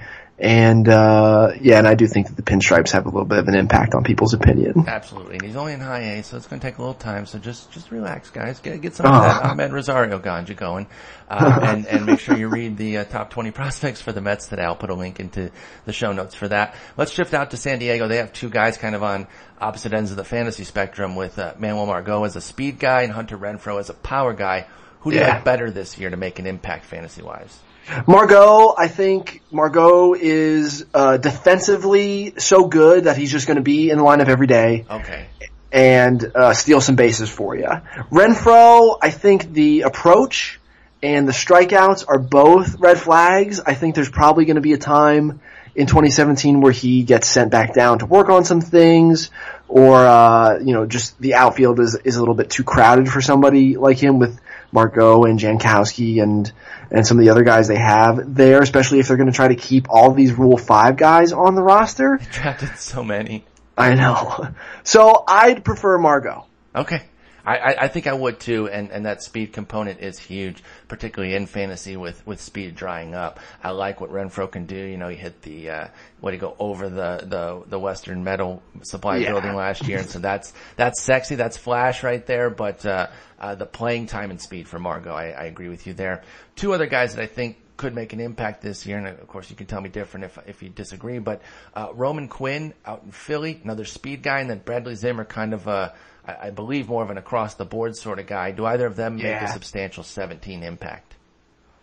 [0.44, 3.46] And, uh, yeah, and I do think that the pinstripes have a little bit of
[3.46, 4.86] an impact on people's opinion.
[4.88, 7.26] Absolutely, and he's only in high A, so it's going to take a little time.
[7.26, 8.58] So just just relax, guys.
[8.58, 9.20] Get get some of Oh.
[9.22, 10.88] that Amed Rosario ganja going,
[11.30, 14.48] uh, and and make sure you read the uh, top twenty prospects for the Mets
[14.48, 14.62] today.
[14.64, 15.52] I'll put a link into
[15.84, 16.74] the show notes for that.
[16.96, 18.08] Let's shift out to San Diego.
[18.08, 19.28] They have two guys kind of on
[19.60, 23.12] opposite ends of the fantasy spectrum, with uh, Manuel Margot as a speed guy and
[23.12, 24.66] Hunter Renfroe as a power guy.
[25.02, 25.34] Who do you Yeah.
[25.34, 27.56] like better this year to make an impact fantasy wise?
[28.06, 33.90] Margot, I think Margot is, uh, defensively so good that he's just going to be
[33.90, 34.86] in the lineup every day.
[34.88, 35.26] Okay,
[35.72, 37.68] and uh, steal some bases for you.
[38.10, 40.60] Renfroe, I think the approach
[41.02, 43.58] and the strikeouts are both red flags.
[43.58, 45.40] I think there's probably going to be a time
[45.74, 49.30] in 2017 where he gets sent back down to work on some things,
[49.66, 53.22] or uh, you know, just the outfield is is a little bit too crowded for
[53.22, 54.38] somebody like him with
[54.72, 56.50] Margot and Jankowski and
[56.90, 59.48] and some of the other guys they have there, especially if they're going to try
[59.48, 62.18] to keep all these Rule Five guys on the roster.
[62.32, 63.44] drafted so many.
[63.76, 64.48] I know.
[64.84, 66.44] So I'd prefer Margot.
[66.74, 67.02] Okay.
[67.44, 71.34] I, I, I think I would too, and, and that speed component is huge, particularly
[71.34, 73.40] in fantasy with, with speed drying up.
[73.62, 74.76] I like what Renfroe can do.
[74.76, 75.88] You know, he hit the, uh,
[76.20, 79.30] what he go over the, the, the Western Metal Supply Yeah.
[79.30, 83.08] building last year, and so that's, that's sexy, that's flash right there, but, uh,
[83.40, 86.22] uh, the playing time and speed for Margot, I, I agree with you there.
[86.54, 89.50] Two other guys that I think could make an impact this year, and of course
[89.50, 91.18] you can tell me different if if you disagree.
[91.18, 91.42] But
[91.74, 95.66] uh, Roman Quinn out in Philly, another speed guy, and then Bradley Zimmer, kind of
[95.66, 95.92] a,
[96.24, 98.52] I, I believe more of an across the board sort of guy.
[98.52, 101.16] Do either of them make a substantial 17 impact?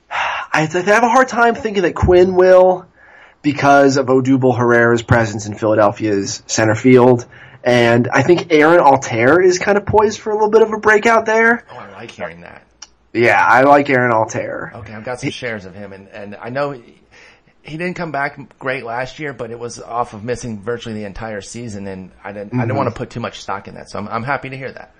[0.09, 2.87] I, I have a hard time thinking that Quinn will
[3.41, 7.25] because of Odubel Herrera's presence in Philadelphia's center field.
[7.61, 10.79] And I think Aaron Altherr is kind of poised for a little bit of a
[10.79, 11.65] breakout there.
[11.69, 12.65] Oh, I like hearing that.
[13.13, 14.73] Yeah, I like Aaron Altherr.
[14.73, 16.71] Okay, I've got some shares of him, and and I know.
[16.71, 16.95] He,
[17.61, 21.05] he didn't come back great last year, but it was off of missing virtually the
[21.05, 22.53] entire season, and I didn't.
[22.53, 24.57] I didn't want to put too much stock in that, so I'm, I'm happy to
[24.57, 24.95] hear that.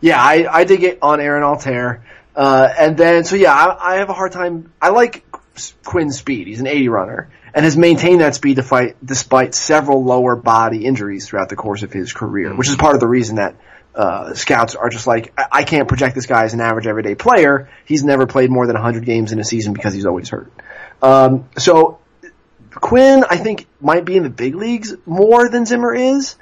[0.00, 2.02] Yeah, I, I dig it on Aaron Altherr.
[2.36, 4.72] Uh, and then, so yeah, I, I have a hard time.
[4.82, 5.24] I like
[5.84, 6.46] Quinn's speed.
[6.46, 10.84] He's an 80 runner and has maintained that speed to fight despite several lower body
[10.84, 13.54] injuries throughout the course of his career, which is part of the reason that
[13.94, 17.14] uh, scouts are just like, I, I can't project this guy as an average everyday
[17.14, 17.68] player.
[17.84, 20.52] He's never played more than 100 games in a season because he's always hurt.
[21.02, 21.98] Um, so
[22.70, 26.36] Quinn, I think, might be in the big leagues more than Zimmer is.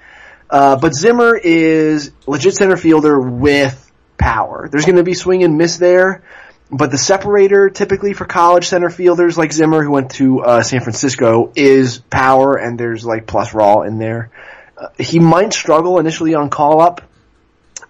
[0.48, 4.68] Uh, but Zimmer is legit center fielder with power.
[4.70, 6.22] There's going to be swing and miss there,
[6.70, 10.80] but the separator typically for college center fielders like Zimmer, who went to uh, San
[10.80, 14.30] Francisco, is power, and there's like plus raw in there.
[14.76, 17.00] Uh, he might struggle initially on call up,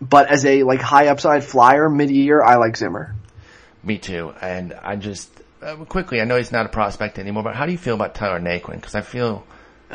[0.09, 3.15] but as a like high upside flyer mid year, I like Zimmer.
[3.85, 5.31] Me too, and I just
[5.63, 6.21] uh, quickly.
[6.21, 8.77] I know he's not a prospect anymore, but how do you feel about Tyler Naquin?
[8.77, 9.45] Because I feel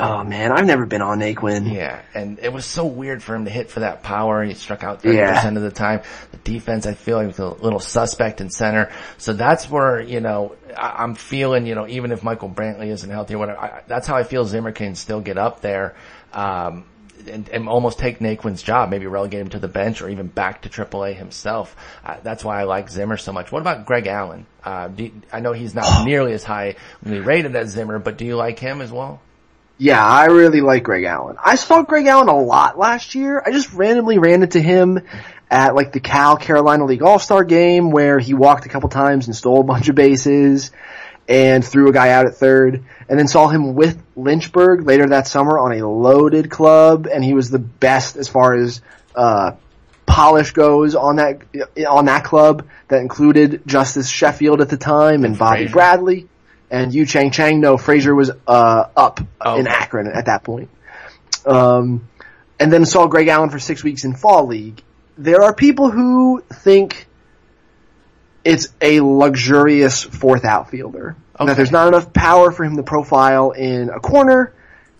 [0.00, 1.72] Oh man, I've never been on Naquin.
[1.74, 4.44] Yeah, and it was so weird for him to hit for that power.
[4.44, 5.48] He struck out 30% Yeah.
[5.48, 6.02] of the time.
[6.30, 8.92] The defense, I feel, he was a little suspect in center.
[9.16, 13.10] So that's where, you know, I, I'm feeling, you know, even if Michael Brantley isn't
[13.10, 15.96] healthy or whatever, I, that's how I feel Zimmer can still get up there.
[16.32, 16.84] Um,
[17.28, 20.62] and, and almost take Naquin's job, maybe relegate him to the bench or even back
[20.62, 21.76] to AAA himself.
[22.04, 23.52] Uh, that's why I like Zimmer so much.
[23.52, 24.46] What about Greg Allen?
[24.64, 28.36] Uh, you, I know he's not nearly as high rated as Zimmer, but do you
[28.36, 29.20] like him as well?
[29.80, 31.36] Yeah, I really like Greg Allen.
[31.42, 33.40] I saw Greg Allen a lot last year.
[33.44, 35.06] I just randomly ran into him
[35.50, 39.36] at like the Cal Carolina League All-Star game where he walked a couple times and
[39.36, 40.72] stole a bunch of bases
[41.28, 45.26] and threw a guy out at third and then saw him with Lynchburg later that
[45.26, 48.80] summer on a loaded club and he was the best as far as,
[49.14, 49.52] uh,
[50.06, 51.42] polish goes on that,
[51.86, 55.72] on that club that included Justus Sheffield at the time and Bobby Frazier.
[55.72, 56.28] Bradley
[56.70, 57.60] and Yu Chang Chang.
[57.60, 59.66] No, Frazier was uh, up Oh, in.
[59.66, 60.70] Akron at that point.
[61.44, 62.08] Um,
[62.58, 64.82] and then saw Greg Allen for six weeks in fall league.
[65.18, 67.06] There are people who think
[68.48, 71.16] it's a luxurious fourth outfielder.
[71.38, 71.46] Okay.
[71.46, 74.54] That there's not enough power for him to profile in a corner,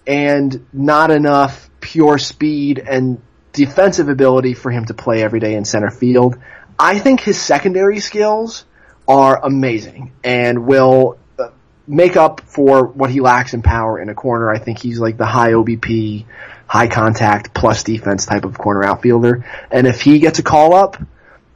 [0.06, 5.64] and not enough pure speed and defensive ability for him to play every day in
[5.64, 6.37] center field.
[6.78, 8.66] I think his secondary skills
[9.08, 11.48] are amazing and will uh,
[11.87, 14.50] make up for what he lacks in power in a corner.
[14.50, 16.26] I think he's like the high OBP,
[16.66, 19.46] high contact plus defense type of corner outfielder.
[19.70, 20.98] And if he gets a call up,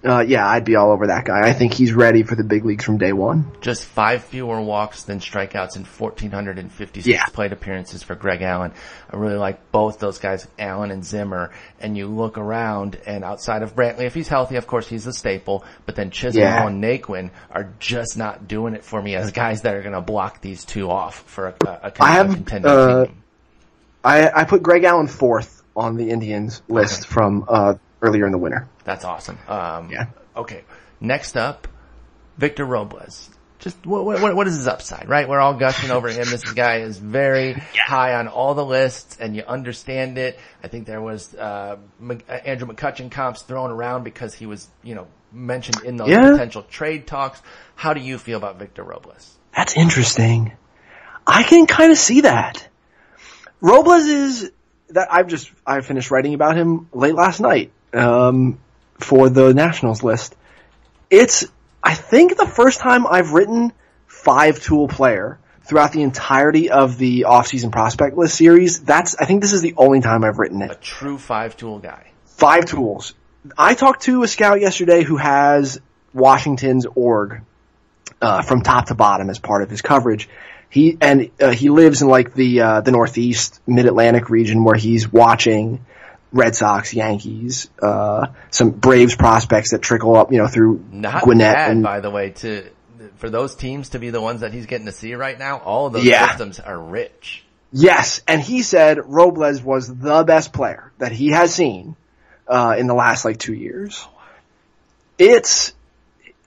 [0.04, 1.46] uh, yeah, I'd be all over that guy.
[1.48, 3.50] I think he's ready for the big leagues from day one.
[3.60, 7.24] just five fewer walks than strikeouts in 1,456 Yeah.
[7.26, 8.72] plate appearances for Greg Allen.
[9.10, 11.50] I really like both those guys, Allen and Zimmer.
[11.80, 15.12] And you look around, and outside of Brantley, if he's healthy, of course he's the
[15.12, 15.64] staple.
[15.86, 16.66] But then Chisenhall Yeah.
[16.66, 20.00] and Naquin are just not doing it for me as guys that are going to
[20.00, 23.22] block these two off for a, a, a, I have, a contending uh, team.
[24.04, 28.38] I, I put Greg Allen fourth on the Indians list from uh, earlier in the
[28.38, 28.68] winter.
[28.84, 29.38] That's awesome.
[29.48, 30.06] Um, Yeah.
[30.36, 30.64] Okay.
[31.00, 31.68] Next up,
[32.36, 33.30] Victor Robles.
[33.58, 35.28] Just what, what, what is his upside, right?
[35.28, 36.24] We're all gushing over him.
[36.28, 40.36] This guy is very high on all the lists, and you understand it.
[40.64, 44.96] I think there was uh, uh, Andrew McCutchen comps thrown around because he was, you
[44.96, 46.32] know, mentioned in those Yeah.
[46.32, 47.40] potential trade talks.
[47.76, 49.38] How do you feel about Victor Robles?
[49.56, 50.52] That's interesting.
[51.24, 52.66] I can kind of see that.
[53.60, 54.50] Robles is
[54.88, 58.58] that I've just I finished writing about him late last night um,
[58.98, 60.34] for the Nationals list.
[61.10, 61.44] It's
[61.82, 63.72] I think the first time I've written
[64.06, 68.80] five tool player throughout the entirety of the offseason prospect list series.
[68.80, 71.78] That's I think this is the only time I've written it A true five tool
[71.78, 72.10] guy.
[72.24, 73.14] five tools.
[73.58, 75.80] I talked to a scout yesterday who has
[76.14, 77.40] Washington's org
[78.20, 80.28] uh, from top to bottom as part of his coverage.
[80.70, 84.76] He and uh, he lives in like the uh, the Northeast Mid Atlantic region where
[84.76, 85.84] he's watching
[86.32, 91.54] Red Sox, Yankees, uh, some Braves prospects that trickle up, you know, through Not Gwinnett
[91.54, 92.64] bad, and by the way, to
[93.16, 95.58] for those teams to be the ones that he's getting to see right now.
[95.58, 96.28] All of those Yeah.
[96.28, 97.44] systems are rich.
[97.72, 101.96] Yes, and he said Robles was the best player that he has seen
[102.48, 104.06] uh, in the last like two years.
[105.18, 105.72] It's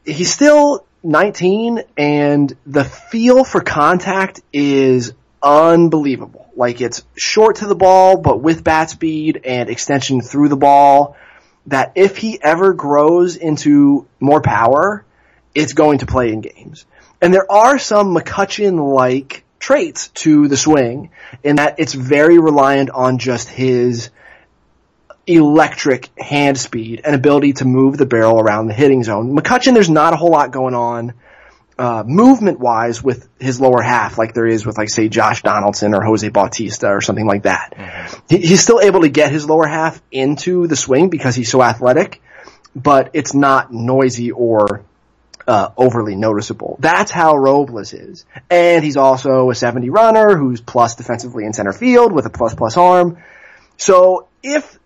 [0.06, 5.14] he's still 19, and the feel for contact is
[5.46, 6.50] unbelievable.
[6.56, 11.16] Like it's short to the ball, but with bat speed and extension through the ball.
[11.68, 15.04] That if he ever grows into more power,
[15.56, 16.86] it's going to play in games.
[17.22, 21.10] And there are some McCutchen-like traits to the swing
[21.44, 24.12] in that it's very reliant on just his
[25.26, 29.36] electric hand speed and ability to move the barrel around the hitting zone.
[29.36, 31.14] McCutchen, there's not a whole lot going on
[31.78, 35.94] uh, movement wise with his lower half like there is with like say Josh Donaldson
[35.94, 38.22] or Jose Bautista or something like that.
[38.30, 41.62] He, he's still able to get his lower half into the swing because he's so
[41.62, 42.22] athletic,
[42.76, 44.84] but it's not noisy or
[45.48, 46.78] uh, overly noticeable.
[46.80, 48.26] That's how Robles is.
[48.50, 52.56] And he's also a 70 runner who's plus defensively in center field with a plus
[52.56, 53.18] plus arm.
[53.78, 54.80] So if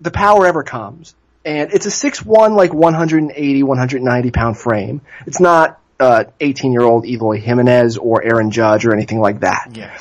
[0.00, 1.14] the power ever comes,
[1.44, 7.06] and it's a 6'1", like 180, 190 pound frame, it's not uh, 18 year old
[7.06, 9.70] Eloy Jimenez or Aaron Judge or anything like that.
[9.74, 9.98] Yeah.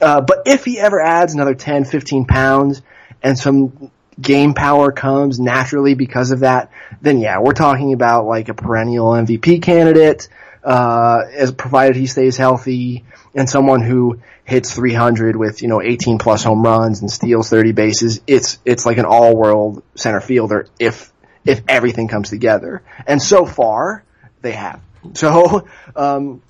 [0.00, 2.82] Uh, but if he ever adds another 10, 15 pounds
[3.22, 6.70] and some game power comes naturally because of that,
[7.00, 10.28] then yeah, we're talking about like a perennial MVP candidate,
[10.64, 16.18] uh, as provided he stays healthy and someone who hits 300 with, you know, 18
[16.18, 18.20] plus home runs and steals 30 bases.
[18.26, 21.12] It's, it's like an all world center fielder if,
[21.44, 22.82] if everything comes together.
[23.06, 24.04] And so far,
[24.42, 24.80] they have.
[25.14, 26.42] So, um,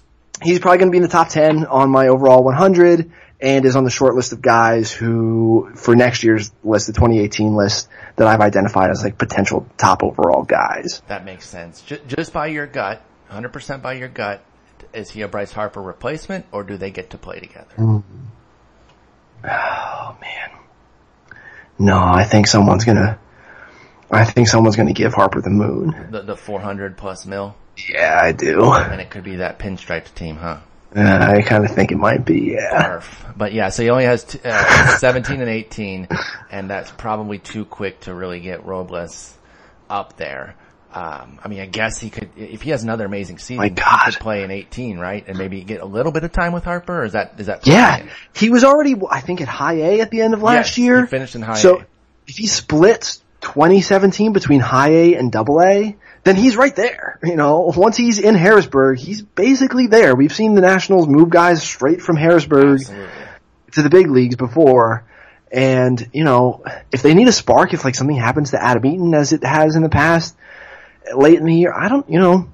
[0.43, 3.77] he's probably going to be in the top 10 on my overall 100 and is
[3.77, 8.27] on the short list of guys who, for next year's list, the 2018 list, that
[8.27, 11.03] I've identified as like potential top overall guys.
[11.09, 11.81] That makes sense.
[11.83, 14.45] Just, just by your gut, 100% by your gut,
[14.93, 17.75] is he a Bryce Harper replacement or do they get to play together?
[17.77, 18.03] Mm.
[20.03, 20.51] Oh man.
[21.79, 23.19] No, I think someone's gonna,
[24.11, 26.09] I think someone's gonna give Harper the moon.
[26.11, 27.55] The, the 400 plus mil?
[27.89, 28.73] Yeah, I do.
[28.73, 30.59] And it could be that pinstriped team, huh?
[30.95, 31.01] Uh,
[31.37, 32.99] I kind of think it might be, yeah.
[32.99, 33.37] Barf.
[33.37, 36.09] But yeah, so he only has t- uh, 17 and 18,
[36.51, 39.33] and that's probably too quick to really get Robles
[39.89, 40.57] up there.
[40.93, 43.71] Um, I mean, I guess he could, if he has another amazing season, My he
[43.71, 44.07] God.
[44.07, 45.25] could play in 18, right?
[45.29, 47.65] And maybe get a little bit of time with Harper, or is that, is that?
[47.69, 48.05] Yeah,
[48.35, 51.01] he was already, I think, at high A at the end of last Yes, year.
[51.03, 51.87] he finished in high so A.
[52.27, 57.19] if he splits 2017 between high A and double A, then he's right there.
[57.23, 60.15] You know, once he's in Harrisburg, he's basically there.
[60.15, 63.09] We've seen the Nationals move guys straight from Harrisburg Absolutely.
[63.73, 65.05] to the big leagues before.
[65.51, 66.63] And, you know,
[66.93, 69.77] if they need a spark, if like something happens to Adam Eaton as it has
[69.77, 70.37] in the past,
[71.15, 72.51] late in the year, I don't, you know,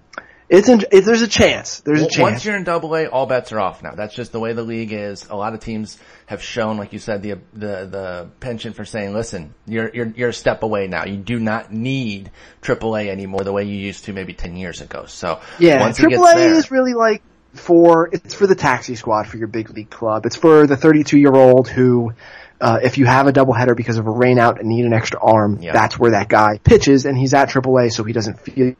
[0.49, 1.80] it's, in, it, there's a chance.
[1.80, 2.18] There's a chance.
[2.18, 3.95] Once you're in double A, all bets are off now.
[3.95, 5.26] That's just the way the league is.
[5.28, 9.14] A lot of teams have shown, like you said, the, the, the penchant for saying,
[9.14, 11.05] listen, you're, you're, you're a step away now.
[11.05, 15.07] You do not need AAA anymore the way you used to maybe 10 years ago.
[15.07, 17.22] So Yeah, once AAA there, is really like
[17.55, 20.27] for it's for the taxi squad for your big league club.
[20.27, 22.12] It's for the 32 year old who,
[22.61, 25.61] uh, if you have a doubleheader because of a rainout and need an extra arm,
[25.61, 25.72] Yeah.
[25.72, 28.74] that's where that guy pitches, and he's at AAA, so he doesn't feel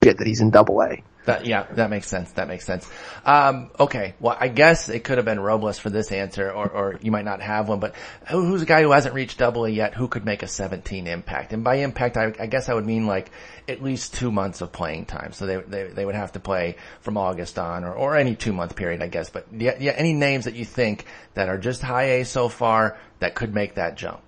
[0.00, 1.02] that he's in Double A.
[1.38, 2.32] That, yeah, that makes sense.
[2.32, 2.88] That makes sense.
[3.24, 4.14] Um, okay.
[4.20, 7.24] Well, I guess it could have been Robles for this answer, or, or you might
[7.24, 7.94] not have one, but
[8.28, 11.06] who, who's a guy who hasn't reached double A yet who could make a 17
[11.06, 11.52] impact?
[11.52, 13.30] And by impact, I, I guess I would mean like
[13.68, 15.32] at least two months of playing time.
[15.32, 18.52] So they, they, they would have to play from August on or, or any two
[18.52, 19.30] month period, I guess.
[19.30, 21.04] But yeah, yeah, any names that you think
[21.34, 24.20] that are just high A so far that could make that jump?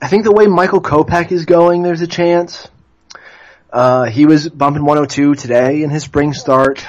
[0.00, 2.68] I think the way Michael Kopech is going, there's a chance.
[3.72, 6.84] Uh, he was bumping 102 today in his spring start.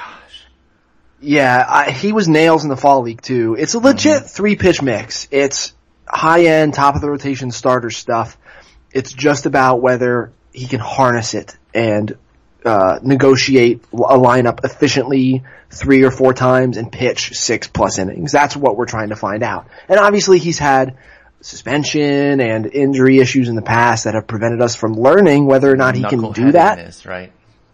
[1.20, 3.56] Yeah, I, he was nails in the fall league too.
[3.58, 5.28] It's a legit three pitch mix.
[5.30, 5.74] It's
[6.08, 8.38] high end, top of the rotation starter stuff.
[8.92, 12.18] It's just about whether he can harness it and
[12.66, 18.32] uh, negotiate a lineup efficiently three or four times and pitch six plus innings.
[18.32, 19.68] That's what we're trying to find out.
[19.88, 20.98] And obviously he's had
[21.42, 25.76] suspension and injury issues in the past that have prevented us from learning whether or
[25.76, 27.06] not he can do that.
[27.06, 27.32] Right.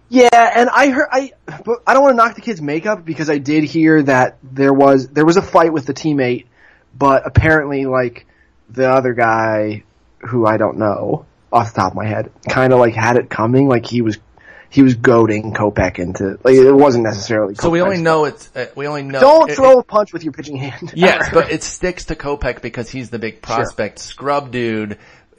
[0.09, 1.33] Yeah, and I heard I,
[1.65, 4.73] but I don't want to knock the kid's makeup because I did hear that there
[4.73, 6.45] was there was a fight with the teammate,
[6.97, 8.25] but apparently like
[8.69, 9.83] the other guy
[10.19, 13.29] who I don't know off the top of my head kind of like had it
[13.29, 14.17] coming, like he was
[14.69, 17.55] he was goading Kopech into like it wasn't necessarily.
[17.55, 19.19] So we only know it's, uh, we only know.
[19.19, 20.93] Don't it- throw a punch with your pitching hand.
[20.95, 24.97] Yes, but it sticks to Kopech because he's the big prospect scrub dude.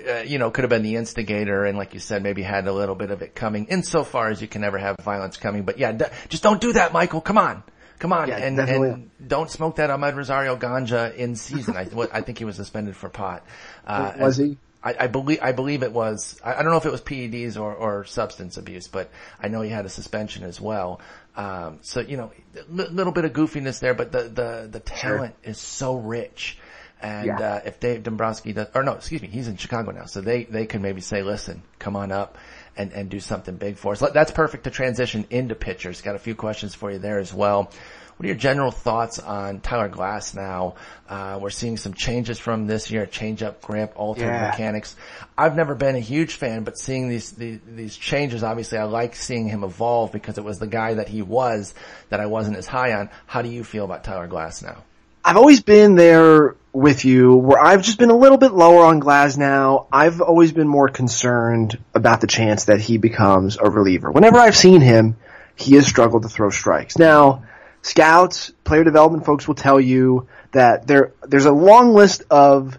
[0.09, 2.73] uh, you know, could have been the instigator and like you said, maybe had a
[2.73, 5.65] little bit of it coming insofar as you can never have violence coming.
[5.65, 7.21] But yeah, d- just don't do that, Michael.
[7.21, 7.63] Come on.
[7.99, 8.29] Come on.
[8.29, 11.77] Yeah, and, and don't smoke that Amed Rosario ganja in season.
[11.77, 13.45] I, I think he was suspended for pot.
[13.85, 14.57] Uh, Was he?
[14.83, 17.59] I, I believe, I believe it was, I, I don't know if it was PEDs
[17.61, 19.11] or, or substance abuse, but
[19.43, 21.01] I know he had a suspension as well.
[21.37, 25.35] Um, so, you know, a little bit of goofiness there, but the, the, the talent
[25.43, 26.59] is so rich.
[27.01, 27.39] And, Yeah.
[27.39, 30.45] uh, if Dave Dombrowski does, or no, excuse me, he's in Chicago now, so they,
[30.45, 32.39] they can maybe say, listen, come on up
[32.79, 34.01] and, and do something big for us.
[34.15, 36.01] That's perfect to transition into pitchers.
[36.01, 37.71] Got a few questions for you there as well.
[38.17, 40.75] What are your general thoughts on Tyler Glasnow?
[41.09, 44.49] Uh, we're seeing some changes from this year, change up, gramp, altered Yeah.
[44.51, 44.97] mechanics.
[45.37, 49.15] I've never been a huge fan, but seeing these, these, these changes, obviously I like
[49.15, 51.75] seeing him evolve because it was the guy that he was
[52.09, 53.09] that I wasn't as high on.
[53.27, 54.79] How do you feel about Tyler Glasnow?
[55.25, 59.01] I've always been there with you where I've just been a little bit lower on
[59.01, 59.87] Glasnow.
[59.93, 64.13] I've always been more concerned about the chance that he becomes a reliever.
[64.13, 65.17] Whenever I've seen him,
[65.57, 66.97] he has struggled to throw strikes.
[66.97, 67.43] Now,
[67.83, 72.79] scouts, player development folks will tell you that there, there's a long list of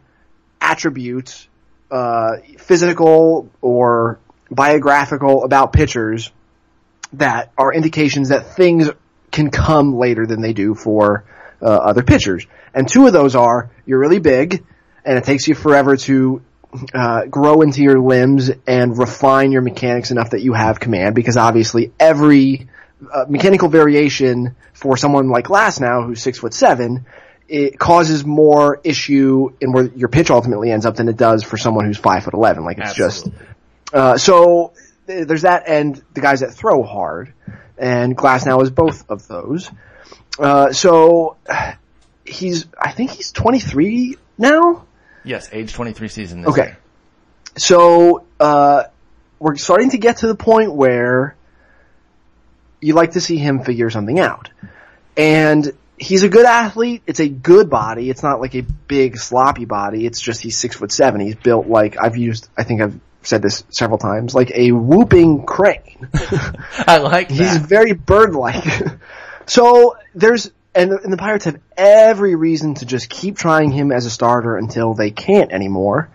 [0.62, 1.48] attributes,
[1.92, 4.20] uh, physical or
[4.50, 6.32] biographical about pitchers
[7.14, 8.90] that are indications that things
[9.30, 11.26] can come later than they do for
[11.62, 12.46] uh, other pitchers.
[12.74, 14.64] And two of those are you're really big,
[15.06, 16.42] and it takes you forever to
[16.94, 21.16] uh, grow into your limbs and refine your mechanics enough that you have command.
[21.16, 22.68] Because obviously, every
[23.12, 27.06] uh, mechanical variation for someone like Glasnow, who's six foot seven,
[27.48, 31.58] it causes more issue in where your pitch ultimately ends up than it does for
[31.58, 32.64] someone who's five foot eleven.
[32.64, 33.30] Like it's just
[33.94, 34.74] uh, so
[35.06, 37.34] there's that, and the guys that throw hard,
[37.78, 39.72] and Glasnow is both of those.
[40.40, 41.36] Uh, so
[42.26, 44.86] he's, I think he's 23 now.
[45.24, 46.66] Yes, age 23 season this Okay.
[46.68, 46.78] year.
[47.58, 48.84] So uh,
[49.40, 51.36] we're starting to get to the point where
[52.80, 54.50] you like to see him figure something out,
[55.18, 57.02] and he's a good athlete.
[57.06, 58.10] It's a good body.
[58.10, 60.06] It's not like a big sloppy body.
[60.06, 61.20] It's just he's six foot seven.
[61.20, 62.48] He's built like I've used.
[62.58, 66.08] I think I've said this several times, like a whooping crane.
[66.88, 68.64] I like He's very bird-like.
[69.50, 73.92] so there's and the, and the Pirates have every reason to just keep trying him
[73.92, 76.10] as a starter until they can't anymore.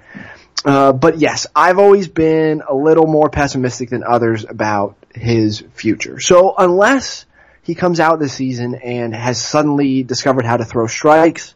[0.65, 6.21] Uh, but yes, I've always been a little more pessimistic than others about his future.
[6.21, 7.27] So unless
[7.63, 11.55] he comes out this season and has suddenly discovered how to throw strikes,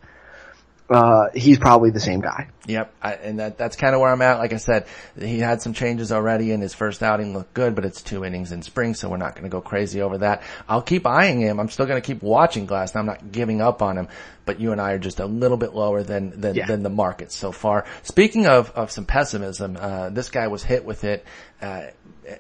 [0.90, 2.48] uh, he's probably the same guy.
[2.66, 4.38] Yep, I, and that that's kind of where I'm at.
[4.38, 4.86] Like I said,
[5.18, 8.52] he had some changes already, and his first outing looked good, but it's two innings
[8.52, 10.42] in spring, so we're not going to go crazy over that.
[10.68, 11.60] I'll keep eyeing him.
[11.60, 12.92] I'm still going to keep watching Glass.
[12.92, 14.08] and I'm not giving up on him,
[14.44, 16.66] but you and I are just a little bit lower than than, Yeah.
[16.66, 17.84] than the market so far.
[18.02, 21.24] Speaking of of some pessimism, uh, this guy was hit with it.
[21.60, 21.84] Uh,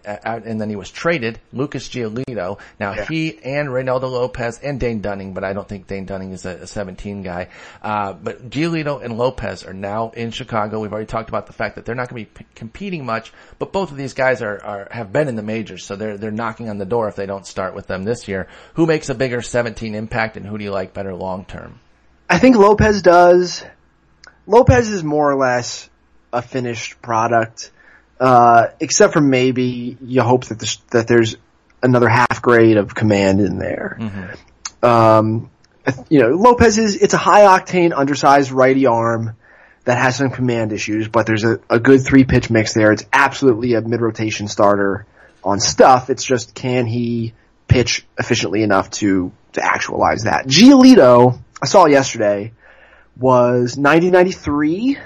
[0.06, 2.58] out, and then he was traded, Lucas Giolito.
[2.78, 3.04] Now Yeah.
[3.08, 6.50] he and Reynaldo Lopez and Dane Dunning, but I don't think Dane Dunning is a,
[6.62, 7.48] a 17 guy.
[7.82, 10.80] Uh, but Giolito and Lopez are now in Chicago.
[10.80, 13.32] We've already talked about the fact that they're not going to be p- competing much,
[13.58, 16.30] but both of these guys are, are, have been in the majors, so they're, they're
[16.30, 18.48] knocking on the door if they don't start with them this year.
[18.74, 21.80] Who makes a bigger 17 impact and who do you like better long term?
[22.28, 23.64] I think Lopez does.
[24.46, 25.88] Lopez is more or less
[26.32, 27.70] a finished product,
[28.20, 31.36] uh, except for maybe you hope that there's, that there's
[31.82, 33.98] another half grade of command in there.
[34.82, 35.50] Um,
[36.08, 39.36] you know, Lopez is it's a high octane, undersized righty arm
[39.84, 42.92] that has some command issues, but there's a, a good three pitch mix there.
[42.92, 45.06] It's absolutely a mid rotation starter
[45.42, 46.10] on stuff.
[46.10, 47.32] It's just can he
[47.68, 50.46] pitch efficiently enough to to actualize that.
[50.46, 52.52] Giolito, I saw yesterday,
[53.16, 55.00] was 90-93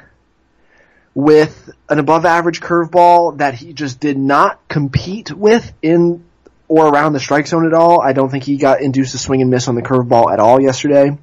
[1.14, 6.24] with an above average curveball that he just did not compete with in
[6.68, 8.00] or around the strike zone at all.
[8.00, 10.60] I don't think he got induced to swing and miss on the curveball at all
[10.60, 11.18] yesterday.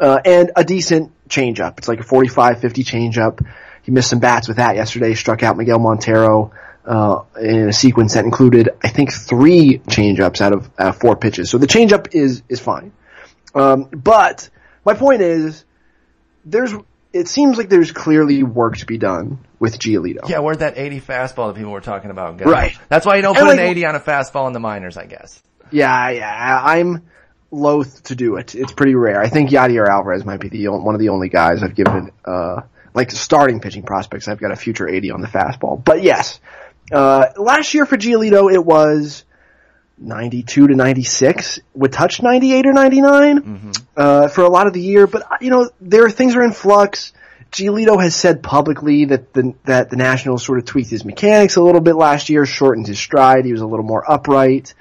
[0.00, 1.78] Uh, and a decent changeup.
[1.78, 3.46] It's like a 45-50 changeup.
[3.82, 6.52] He missed some bats with that yesterday, struck out Miguel Montero,
[6.84, 11.50] uh, in a sequence that included, I think, three changeups out of, of four pitches.
[11.50, 12.92] So the changeup is, is fine.
[13.54, 14.48] Um, but
[14.84, 15.64] my point is,
[16.44, 16.72] there's,
[17.12, 20.28] it seems like there's clearly work to be done with Giolito.
[20.28, 22.44] Yeah, where'd that 80 fastball that people were talking about go?
[22.50, 22.76] Right.
[22.88, 24.96] That's why you don't And put like- an 80 on a fastball in the minors,
[24.96, 25.42] I guess.
[25.70, 27.02] Yeah, yeah, I'm
[27.50, 28.54] loath to do it.
[28.54, 29.20] It's pretty rare.
[29.20, 32.62] I think Yadier Alvarez might be the one of the only guys I've given uh
[32.94, 34.26] like starting pitching prospects.
[34.28, 35.84] I've got a future 80 on the fastball.
[35.84, 36.40] But yes,
[36.92, 39.24] uh last year for Giolito it was
[40.00, 41.60] 92 to 96.
[41.74, 45.50] Would touch 98 or 99 uh for a lot of the year, but uh, you
[45.50, 47.12] know, there are things are in flux.
[47.52, 51.62] Giolito has said publicly that the that the Nationals sort of tweaked his mechanics a
[51.62, 53.44] little bit last year, shortened his stride.
[53.44, 54.74] He was a little more upright.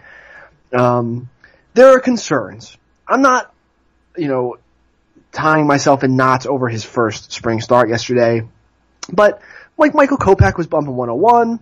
[0.71, 1.29] Um,
[1.73, 2.77] there are concerns.
[3.07, 3.51] I'm not,
[4.15, 4.57] you know,
[5.31, 8.47] tying myself in knots over his first spring start yesterday,
[9.11, 9.41] but
[9.77, 11.59] like Michael Kopech was bumping 101.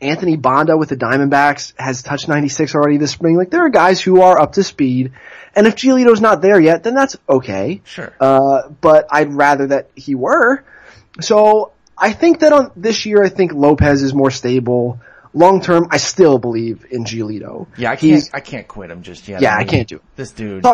[0.00, 3.36] Anthony Banda with the Diamondbacks has touched 96 already this spring.
[3.36, 5.12] Like there are guys who are up to speed,
[5.56, 7.80] and if Giolito's not there yet, then that's okay.
[7.84, 8.12] Sure.
[8.20, 10.62] Uh, but I'd rather that he were.
[11.20, 15.00] So I think that on this year, I think Lopez is more stable.
[15.34, 17.66] Long term, I still believe in Giolito.
[17.76, 18.00] Yeah, I can't.
[18.00, 19.42] He's- I can't quit him just yet.
[19.42, 20.02] Yeah, I mean, can't do it.
[20.16, 20.64] This dude.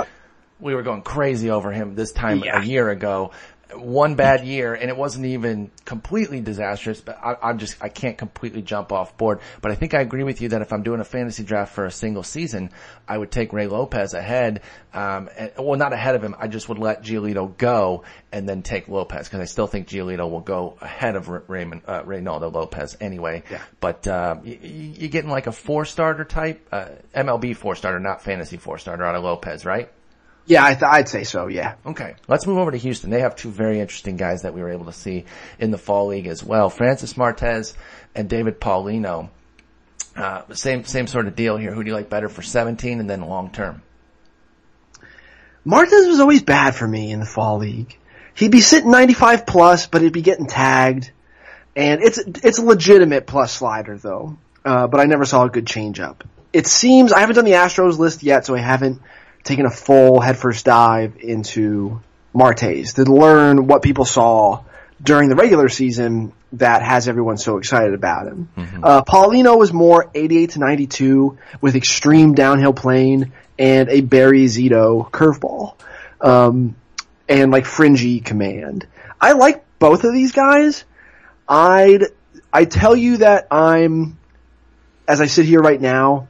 [0.61, 2.63] We were going crazy over him this time Yeah.
[2.63, 3.33] a year ago.
[3.77, 7.01] One bad year, and it wasn't even completely disastrous.
[7.01, 9.41] But I, I'm just I can't completely jump off board.
[9.61, 11.85] But I think I agree with you that if I'm doing a fantasy draft for
[11.85, 12.71] a single season,
[13.09, 14.63] I would take Ray Lopez ahead.
[14.93, 16.37] Um, and, well, not ahead of him.
[16.39, 20.31] I just would let Giolito go and then take Lopez because I still think Giolito
[20.31, 23.43] will go ahead of Ra- Raymond uh, Reynaldo Lopez anyway.
[23.51, 23.61] Yeah.
[23.81, 24.69] But uh, y- y-
[24.99, 29.05] you're getting like a four starter type, uh, MLB four starter, not fantasy four starter
[29.05, 29.91] out of Lopez, right?
[30.47, 31.47] Yeah, I th- I'd say so.
[31.47, 31.75] Yeah.
[31.87, 33.11] Okay, let's move over to Houston.
[33.11, 35.25] They have two very interesting guys that we were able to see
[35.59, 36.69] in the fall league as well.
[36.69, 37.75] Francis Martes
[38.15, 39.31] and David Paulino.
[40.15, 41.73] Uh, same same sort of deal here.
[41.73, 43.83] Who do you like better for 17 and then long term?
[45.65, 47.99] Martes was always bad for me in the fall league.
[48.35, 51.11] He'd be sitting 95 plus, but he'd be getting tagged.
[51.77, 54.37] And it's, it's a legitimate plus slider though.
[54.65, 56.23] Uh, but I never saw a good changeup.
[56.53, 59.01] It seems, I haven't done the Astros list yet, so I haven't
[59.45, 62.01] taken a full headfirst dive into
[62.33, 64.65] Martes to learn what people saw
[65.03, 68.49] during the regular season that has everyone so excited about him.
[68.83, 75.11] Uh, Paulino was more 88 to 92 with extreme downhill plane and a Barry Zito
[75.11, 75.75] curveball.
[76.21, 76.77] Um,
[77.29, 78.87] and like fringy command.
[79.21, 80.85] I like both of these guys.
[81.49, 82.05] I'd,
[82.53, 84.19] I tell you that I'm,
[85.09, 86.29] as I sit here right now,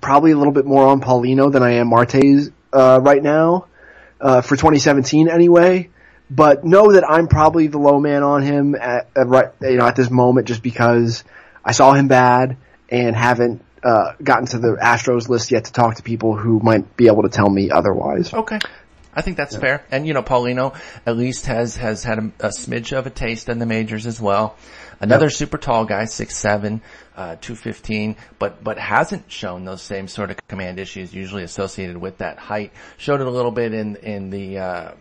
[0.00, 3.66] probably a little bit more on Paulino than I am Martes uh, right now,
[4.20, 5.90] uh, for 2017 anyway.
[6.30, 9.86] But know that I'm probably the low man on him at, at right, you know,
[9.86, 11.24] at this moment just because
[11.64, 12.58] I saw him bad
[12.90, 16.96] and haven't, uh, gotten to the Astros list yet to talk to people who might
[16.96, 18.34] be able to tell me otherwise.
[18.34, 18.58] Okay.
[19.18, 19.84] I think that's fair.
[19.90, 23.48] And you know, Paulino at least has, has had a, a smidge of a taste
[23.48, 24.56] in the majors as well.
[25.00, 26.82] Another super tall guy, six seven,
[27.16, 32.18] uh, 215, but, but hasn't shown those same sort of command issues usually associated with
[32.18, 32.70] that height.
[32.96, 34.92] Showed it a little bit in, in the, uh,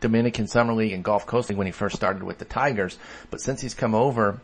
[0.00, 2.98] Dominican Summer League and Gulf Coast League when he first started with the Tigers.
[3.30, 4.40] But since he's come over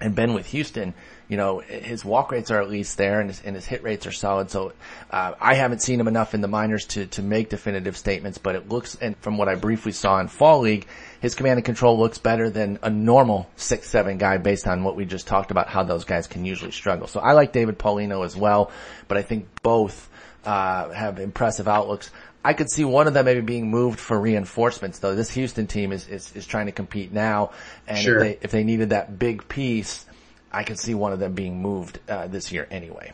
[0.00, 0.94] and been with Houston,
[1.30, 4.04] you know, his walk rates are at least there and his, and his hit rates
[4.04, 4.50] are solid.
[4.50, 4.72] So,
[5.10, 8.56] uh, I haven't seen him enough in the minors to, to make definitive statements, but
[8.56, 10.88] it looks, and from what I briefly saw in fall league,
[11.20, 14.96] his command and control looks better than a normal six, seven guy based on what
[14.96, 17.06] we just talked about, how those guys can usually struggle.
[17.06, 18.72] So I like David Paulino as well,
[19.06, 20.10] but I think both,
[20.44, 22.10] uh, have impressive outlooks.
[22.44, 25.14] I could see one of them maybe being moved for reinforcements though.
[25.14, 27.52] This Houston team is, is, is trying to compete now
[27.86, 28.16] and Sure.
[28.16, 30.06] if they, if they needed that big piece,
[30.52, 33.12] I could see one of them being moved, uh, this year anyway.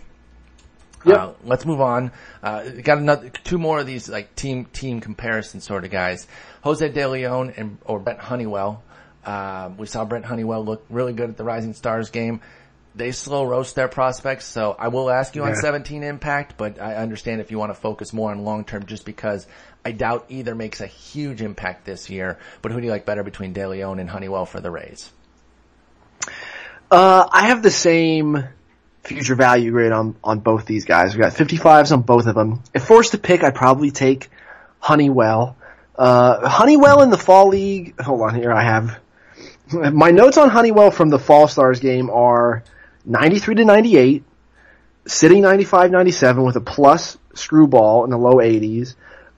[1.05, 1.19] Yep.
[1.19, 2.11] Uh, let's move on.
[2.43, 6.27] Uh, got another, two more of these like team, team comparison sort of guys.
[6.63, 8.83] Jose De Leon and, or Brent Honeywell.
[9.25, 12.41] Uh, we saw Brent Honeywell look really good at the Rising Stars game.
[12.95, 16.95] They slow roast their prospects, so I will ask you on 17 impact, but I
[16.95, 19.47] understand if you want to focus more on long term just because
[19.85, 22.39] I doubt either makes a huge impact this year.
[22.63, 25.11] But who do you like better between De Leon and Honeywell for the Rays?
[26.91, 28.45] Uh, I have the same
[29.03, 31.15] future value grade on, on both these guys.
[31.15, 32.63] We got 55s on both of them.
[32.75, 34.29] If forced to pick, I'd probably take
[34.81, 35.57] Honeywell.
[35.97, 39.01] Uh, Honeywell in the fall league, hold on here, I have,
[39.73, 42.63] my notes on Honeywell from the Fall Stars game are
[43.05, 44.25] 93 to 98,
[45.07, 48.95] sitting 95, 97 with a plus screwball in the low 80s,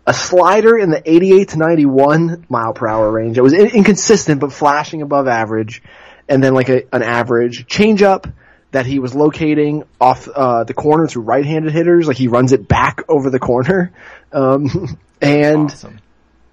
[0.06, 3.38] a slider in the 88 to 91 mile per hour range.
[3.38, 5.82] It was in- inconsistent, but flashing above average,
[6.28, 8.32] and then like a, an average changeup
[8.70, 12.06] that he was locating off uh, the corner to right-handed hitters.
[12.06, 13.92] Like he runs it back over the corner,
[14.32, 16.00] um, and Awesome.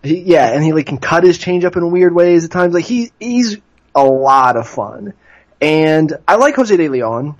[0.03, 2.73] he, yeah, and he like can cut his changeup in weird ways at times.
[2.73, 3.57] Like he he's
[3.93, 5.13] a lot of fun,
[5.61, 7.35] and I like Jose De Leon.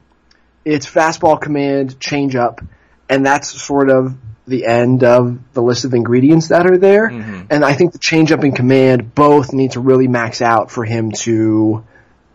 [0.66, 2.66] It's fastball command, changeup,
[3.08, 4.18] and that's sort of
[4.48, 7.06] the end of the list of ingredients that are there.
[7.50, 11.12] And I think the changeup and command both need to really max out for him
[11.24, 11.84] to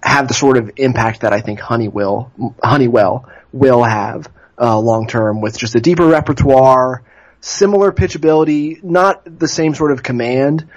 [0.02, 2.32] have the sort of impact that I think Honeywell
[2.62, 4.28] Honeywell will have
[4.58, 7.02] uh, long term with just a deeper repertoire,
[7.40, 10.68] similar pitchability, not the same sort of command,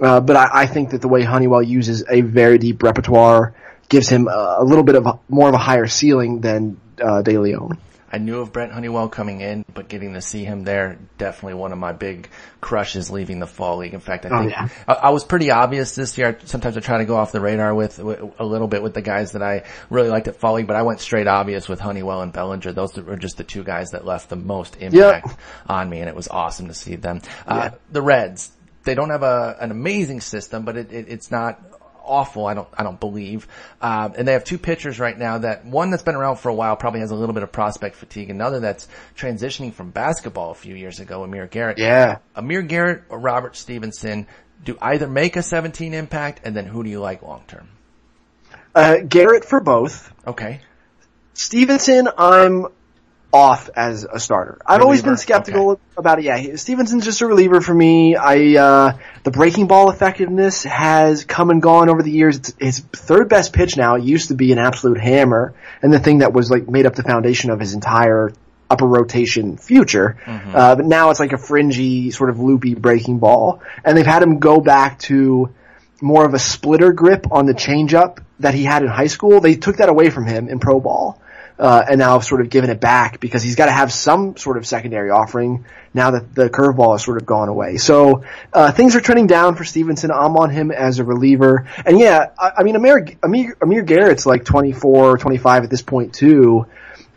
[0.00, 3.54] uh, but I, I think that the way Honeywell uses a very deep repertoire
[3.88, 7.22] gives him a, a little bit of a, more of a higher ceiling than uh,
[7.22, 7.78] De Leon.
[8.12, 11.72] I knew of Brent Honeywell coming in, but getting to see him there, definitely one
[11.72, 12.28] of my big
[12.60, 13.94] crushes leaving the fall league.
[13.94, 14.68] In fact, I Oh, think yeah.
[14.86, 16.38] I, I was pretty obvious this year.
[16.44, 19.00] Sometimes I try to go off the radar with, with a little bit with the
[19.00, 22.20] guys that I really liked at fall league, but I went straight obvious with Honeywell
[22.20, 22.72] and Bellinger.
[22.72, 25.34] Those were just the two guys that left the most impact
[25.66, 27.22] on me, and it was awesome to see them.
[27.46, 28.50] Uh, the Reds,
[28.84, 31.60] they don't have a, an amazing system, but it, it, it's not
[32.04, 32.46] awful.
[32.46, 33.46] I don't, I don't believe.
[33.80, 36.54] Um, and they have two pitchers right now that one that's been around for a
[36.54, 38.30] while probably has a little bit of prospect fatigue.
[38.30, 41.78] Another that's transitioning from basketball a few years ago, Amir Garrett.
[41.78, 42.18] Yeah.
[42.34, 44.26] Amir Garrett or Robert Stephenson
[44.64, 47.68] do either make a 17 impact and then who do you like long term?
[48.74, 50.12] Uh, Garrett for both.
[50.26, 50.60] Okay.
[51.34, 52.66] Stephenson, I'm
[53.32, 54.58] off as a starter.
[54.66, 56.24] I've always been Reliever, skeptical about it.
[56.24, 58.14] Yeah, Stephenson's just a reliever for me.
[58.14, 62.36] I uh, the breaking ball effectiveness has come and gone over the years.
[62.36, 63.94] It's his third best pitch now.
[63.94, 66.94] It used to be an absolute hammer, and the thing that was like made up
[66.94, 68.32] the foundation of his entire
[68.70, 70.16] upper rotation future.
[70.26, 74.22] Uh, but now it's like a fringy sort of loopy breaking ball, and they've had
[74.22, 75.54] him go back to
[76.00, 79.40] more of a splitter grip on the changeup that he had in high school.
[79.40, 81.20] They took that away from him in pro ball.
[81.58, 84.36] Uh, and now have sort of given it back because he's got to have some
[84.36, 87.76] sort of secondary offering now that the curveball has sort of gone away.
[87.76, 90.10] So uh, things are trending down for Stephenson.
[90.10, 94.26] I'm on him as a reliever, and yeah, I, I mean Amir, Amir Amir Garrett's
[94.26, 96.66] like 24, or 25 at this point too,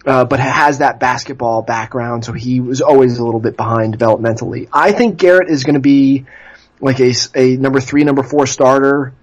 [0.06, 4.68] uh, but has that basketball background, so he was always a little bit behind developmentally.
[4.72, 6.26] I think Garrett is going to be
[6.80, 9.14] like a number three, number four starter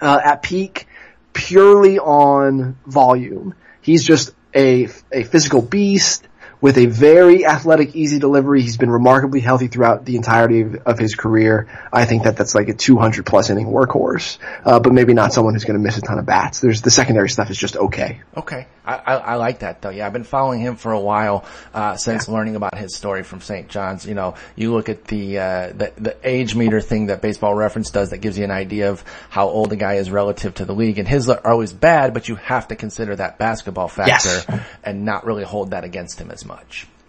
[0.00, 0.86] uh, at peak
[1.32, 3.54] purely on volume.
[3.80, 6.26] He's just a, a physical beast
[6.62, 8.62] with a very athletic, easy delivery.
[8.62, 11.68] He's been remarkably healthy throughout the entirety of, of his career.
[11.92, 15.52] I think that that's like a 200 plus inning workhorse, uh, but maybe not someone
[15.54, 16.60] who's going to miss a ton of bats.
[16.60, 18.22] There's the secondary stuff is just okay.
[18.36, 18.66] Okay.
[18.84, 19.90] I, I, I like that though.
[19.90, 21.44] Yeah, I've been following him for a while,
[21.74, 23.68] uh, since learning about his story from St.
[23.68, 24.06] John's.
[24.06, 27.90] You know, you look at the, uh, the, the age meter thing that baseball reference
[27.90, 30.74] does that gives you an idea of how old a guy is relative to the
[30.74, 34.46] league and his are always bad, but you have to consider that basketball factor Yes.
[34.84, 36.51] and not really hold that against him as much.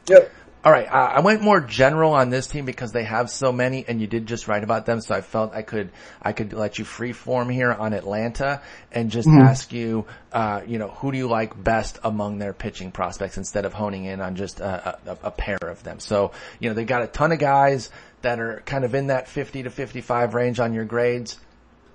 [0.08, 0.32] Yep.
[0.66, 3.84] All right, uh, I went more general on this team because they have so many,
[3.86, 5.90] and you did just write about them, so I felt I could
[6.22, 10.80] I could let you free form here on Atlanta and just ask you, uh, you
[10.80, 14.38] know, who do you like best among their pitching prospects instead of honing in on
[14.38, 16.00] just a, a, a pair of them.
[16.00, 16.32] So,
[16.62, 17.90] you know, they got a ton of guys
[18.22, 21.38] that are kind of in that 50 to 55 range on your grades.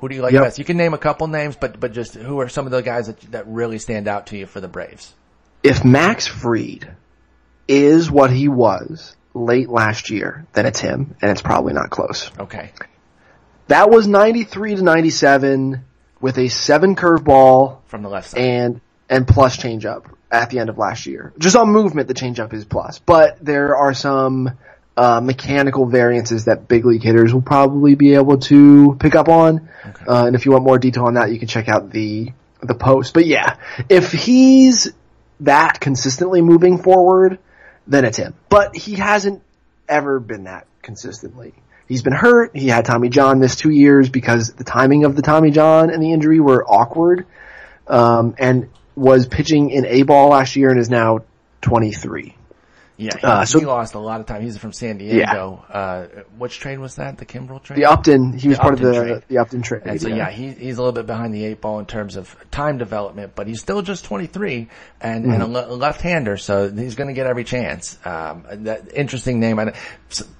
[0.00, 0.42] Who do you like Yep.
[0.42, 0.58] best?
[0.58, 3.06] You can name a couple names, but but just who are some of the guys
[3.06, 5.14] that that really stand out to you for the Braves?
[5.62, 6.94] If Max Fried
[7.68, 12.30] is what he was late last year, then it's him, and it's probably not close.
[12.38, 12.72] Okay.
[13.68, 15.84] That was 93 to 97
[16.20, 18.40] with a seven curveball From the left side.
[18.40, 21.32] and and plus changeup at the end of last year.
[21.38, 24.50] Just on movement, the changeup is plus, but there are some
[24.96, 29.68] uh, mechanical variances that big league hitters will probably be able to pick up on.
[30.06, 32.74] Uh, and if you want more detail on that, you can check out the the
[32.74, 33.14] post.
[33.14, 33.56] But yeah,
[33.88, 34.92] if he's
[35.40, 37.38] that consistently moving forward,
[37.88, 38.34] then it's him.
[38.48, 39.42] But he hasn't
[39.88, 41.54] ever been that consistently.
[41.88, 42.54] He's been hurt.
[42.54, 46.02] He had Tommy John miss two years because the timing of the Tommy John and
[46.02, 47.26] the injury were awkward.
[47.86, 51.20] Um, and was pitching in A ball last year and is now
[51.62, 52.34] 23.
[53.00, 54.42] Yeah, he, Uh, so- he lost a lot of time.
[54.42, 55.64] He's from San Diego.
[55.72, 57.16] Uh, which trade was that?
[57.16, 57.78] The Kimbrel trade?
[57.78, 59.22] The Upton, he was The part Upton of the, trade.
[59.28, 59.82] the Upton trade.
[59.86, 62.34] and so yeah, he, he's a little bit behind the eight ball in terms of
[62.50, 64.68] time development, but he's still just 23
[65.00, 65.52] and, and a, Mm-hmm.
[65.70, 67.96] le- left-hander, so he's going to get every chance.
[68.04, 69.74] Um, that interesting name, and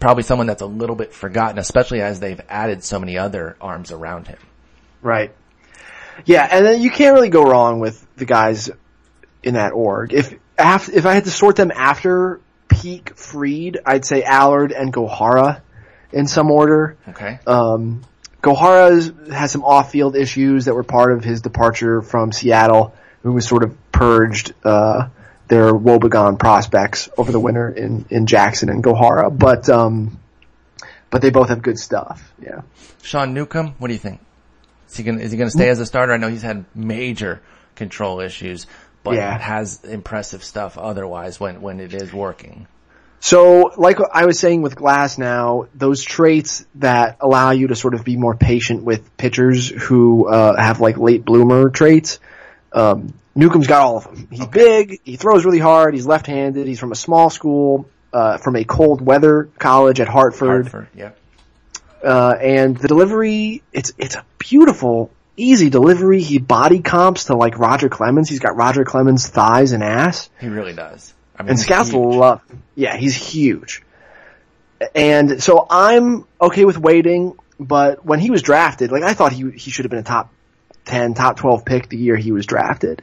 [0.01, 3.93] probably someone that's a little bit forgotten, especially as they've added so many other arms
[3.93, 4.39] around him.
[5.01, 5.33] Right.
[6.25, 8.69] Yeah, and then you can't really go wrong with the guys
[9.45, 10.13] in that org.
[10.13, 15.63] If if I had to sort them after peak Fried, I'd say Allard and Gohara
[16.13, 16.97] in some order.
[17.09, 17.39] Okay.
[17.47, 18.03] Um,
[18.43, 23.47] Gohara has some off-field issues that were part of his departure from Seattle, who was
[23.47, 25.09] sort of purged uh,
[25.49, 29.37] their Wobegon prospects over the winter in, in Jackson and Gohara.
[29.37, 30.21] But um,
[31.11, 32.33] but they both have good stuff.
[32.41, 32.63] Yeah.
[33.03, 34.21] Sean Newcomb, what do you think?
[34.89, 36.13] Is he to, is he going to stay as a starter?
[36.13, 37.41] I know he's had major
[37.75, 38.67] control issues,
[39.09, 39.39] but Yeah.
[39.39, 42.67] has impressive stuff otherwise when, when it is working.
[43.21, 48.05] So, like I was saying with Glasnow, those traits that allow you to sort of
[48.05, 52.21] be more patient with pitchers who uh, have like late bloomer traits,
[52.73, 54.29] um, Newcomb's got all of them.
[54.31, 58.55] He's big, he throws really hard, he's left-handed, he's from a small school, uh, from
[58.57, 60.69] a cold weather college at Hartford.
[60.69, 61.19] Hartford, yep.
[62.05, 66.21] Uh, and the delivery, it's, it's a beautiful, easy delivery.
[66.21, 68.29] He body comps to like Roger Clemens.
[68.29, 70.29] He's got Roger Clemens thighs and ass.
[70.41, 71.15] He really does.
[71.37, 72.15] I mean, And scouts huge.
[72.17, 72.63] love him.
[72.75, 73.83] Yeah, he's huge.
[74.95, 79.51] And so I'm okay with waiting, but when he was drafted, like I thought he,
[79.51, 80.33] he should have been a top
[80.85, 83.03] 10, top 12 pick the year he was drafted.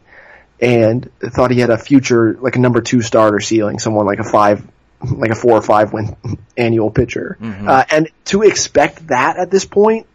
[0.62, 4.24] And thought he had a future, like a number two starter ceiling, someone like a
[4.24, 4.66] five,
[5.02, 6.16] like a four or five win
[6.58, 7.38] annual pitcher.
[7.42, 10.08] Uh, and to expect that at this point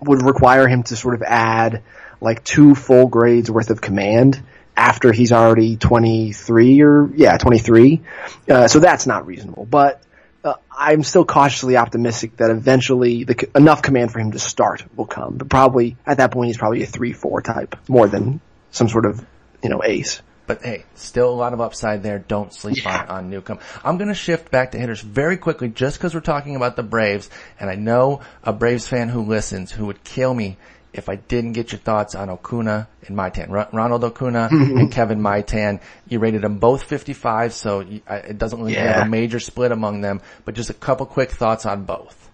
[0.00, 1.82] would require him to sort of add
[2.20, 4.42] like two full grades worth of command
[4.76, 8.00] after he's already 23 or yeah 23
[8.48, 9.66] uh, so that's not reasonable.
[9.66, 10.02] But
[10.42, 15.06] uh, I'm still cautiously optimistic that eventually the, enough command for him to start will
[15.06, 15.36] come.
[15.36, 19.24] But probably at that point he's probably a 3-4 type more than some sort of
[19.62, 22.18] you know ace But hey, still a lot of upside there.
[22.18, 23.02] Don't sleep Yeah.
[23.02, 23.60] on, on Newcomb.
[23.84, 26.82] I'm going to shift back to hitters very quickly just because we're talking about the
[26.82, 27.30] Braves.
[27.60, 30.56] And I know a Braves fan who listens who would kill me
[30.92, 33.48] if I didn't get your thoughts on Acuna and Maitan.
[33.48, 35.80] Ro- Ronald Acuna and Kevin Maitan.
[36.08, 39.38] You rated them both 55, so you, I, it doesn't really you have a major
[39.38, 40.20] split among them.
[40.44, 42.28] But just a couple quick thoughts on both.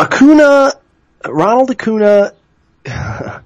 [0.00, 0.72] Acuna,
[1.24, 2.32] Ronald Acuna,
[2.86, 3.42] I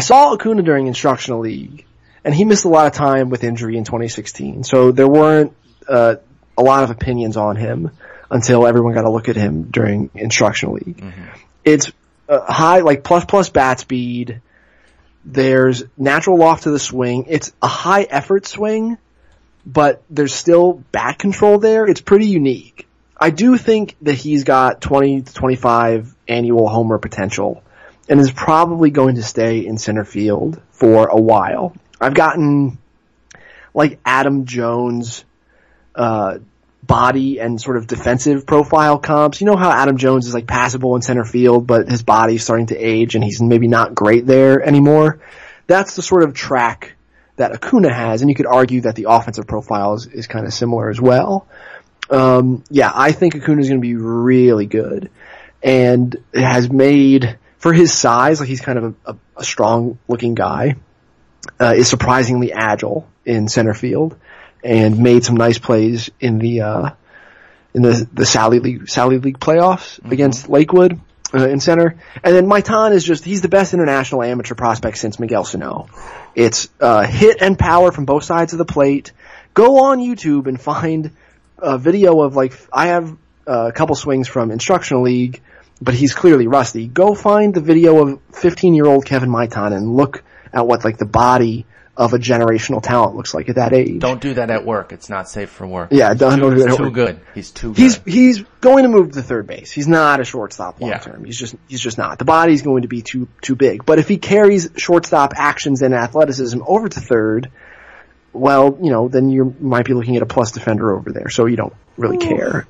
[0.00, 1.84] saw Acuna during instructional league,
[2.28, 4.62] and he missed a lot of time with injury in 2016.
[4.62, 5.54] So there weren't
[5.88, 6.16] uh,
[6.58, 7.90] a lot of opinions on him
[8.30, 11.02] until everyone got a look at him during instructional league.
[11.64, 11.90] It's
[12.28, 14.42] uh, high, like plus plus bat speed.
[15.24, 17.24] There's natural loft to the swing.
[17.28, 18.98] It's a high effort swing,
[19.64, 21.86] but there's still bat control there.
[21.86, 22.86] It's pretty unique.
[23.18, 27.62] I do think that he's got 20 to 25 annual homer potential
[28.06, 31.74] and is probably going to stay in center field for a while.
[32.00, 32.78] I've gotten
[33.74, 35.24] like Adam Jones,
[35.94, 36.38] uh,
[36.82, 39.40] body and sort of defensive profile comps.
[39.40, 42.66] You know how Adam Jones is like passable in center field, but his body's starting
[42.66, 45.20] to age and he's maybe not great there anymore.
[45.66, 46.94] That's the sort of track
[47.36, 50.52] that Acuna has, and you could argue that the offensive profile is, is kind of
[50.52, 51.46] similar as well.
[52.10, 55.10] Um, yeah, I think Acuna is going to be really good,
[55.62, 60.34] and has made for his size, like he's kind of a, a, a strong looking
[60.34, 60.76] guy,
[61.60, 64.16] uh, is surprisingly agile in center field,
[64.62, 66.90] and made some nice plays in the uh,
[67.74, 71.00] in the the Sally League Sally League playoffs against Lakewood.
[71.30, 75.44] Uh, in center, and then Maitan is just—he's the best international amateur prospect since Miguel
[75.44, 75.86] Sano.
[76.34, 79.12] It's uh, hit and power from both sides of the plate.
[79.52, 81.10] Go on YouTube and find
[81.58, 83.10] a video of like I have
[83.46, 85.42] uh, a couple swings from instructional league,
[85.82, 86.86] but he's clearly rusty.
[86.86, 90.22] Go find the video of 15 year old Kevin Maitan and look
[90.52, 93.98] at what like the body of a generational talent looks like at that age.
[93.98, 94.92] Don't do that at work.
[94.92, 95.88] It's not safe for work.
[95.90, 96.92] Yeah, don't- Too- don't do that at Too work.
[96.92, 97.20] good.
[97.34, 97.76] He's too good.
[97.82, 99.72] He's he's going to move to third base.
[99.72, 100.98] He's not a shortstop long Yeah.
[100.98, 101.24] term.
[101.24, 102.18] He's just he's just not.
[102.20, 103.84] The body's going to be too too big.
[103.84, 107.50] But if he carries shortstop actions and athleticism over to third,
[108.32, 111.28] well, you know, then you might be looking at a plus defender over there.
[111.30, 112.68] So you don't really care.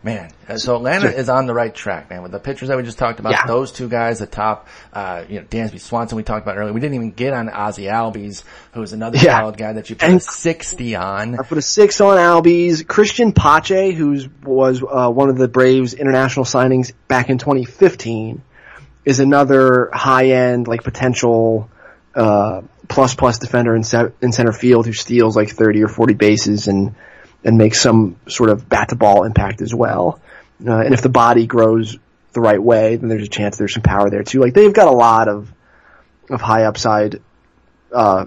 [0.00, 2.22] Man, so Atlanta is on the right track, man.
[2.22, 3.46] With the pitchers that we just talked about, Yeah.
[3.46, 6.72] those two guys, the top, uh, you know, Dansby Swanson we talked about earlier.
[6.72, 8.44] We didn't even get on Ozzie Albies,
[8.74, 9.40] who's another Yeah.
[9.40, 11.34] solid guy that you put And- a 60 on.
[11.34, 12.84] I put a six on Albies.
[12.84, 18.40] Cristian Pache, who was uh, one of the Braves international signings back in 2015,
[19.04, 21.68] is another high end, like potential
[22.14, 26.14] uh, plus plus defender in, ce- in center field who steals like 30 or 40
[26.14, 26.94] bases and
[27.44, 30.20] and make some sort of bat to ball impact as well.
[30.66, 31.96] Uh, and if the body grows
[32.32, 34.40] the right way, then there's a chance there's some power there too.
[34.40, 35.52] Like they've got a lot of
[36.30, 37.22] of high upside
[37.92, 38.26] uh,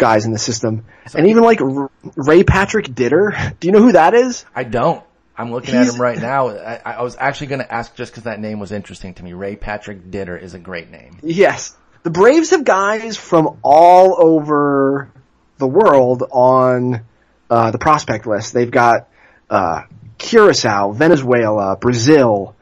[0.00, 3.54] guys in the system, and even like R- Ray Patrick Didder.
[3.60, 4.44] Do you know who that is?
[4.54, 5.04] I don't.
[5.36, 6.48] I'm looking at him right now.
[6.48, 9.32] I, I was actually going to ask just because that name was interesting to me.
[9.32, 11.18] Ray Patrick Didder is a great name.
[11.22, 15.10] Yes, the Braves have guys from all over
[15.56, 17.02] the world on
[17.50, 18.54] uh, the prospect list.
[18.54, 19.08] They've got
[19.50, 19.82] uh,
[20.18, 22.54] Curacao, Venezuela, Brazil,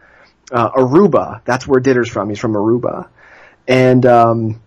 [0.51, 1.43] uh, Aruba.
[1.45, 2.31] That's where Didder's from.
[2.31, 3.09] He's from Aruba,
[3.67, 4.63] and um,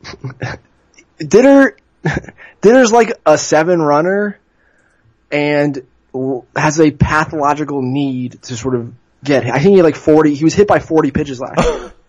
[1.20, 1.76] Didder
[2.62, 4.40] Didder's like a seven runner,
[5.32, 5.86] and
[6.56, 8.94] has a pathological need to sort of
[9.24, 9.46] get.
[9.48, 10.36] I think he had like forty.
[10.36, 11.94] He was hit by forty pitches last year.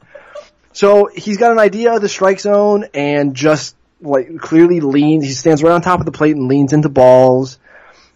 [0.74, 5.22] So he's got an idea of the strike zone and just like clearly leans.
[5.22, 7.58] He stands right on top of the plate and leans into balls.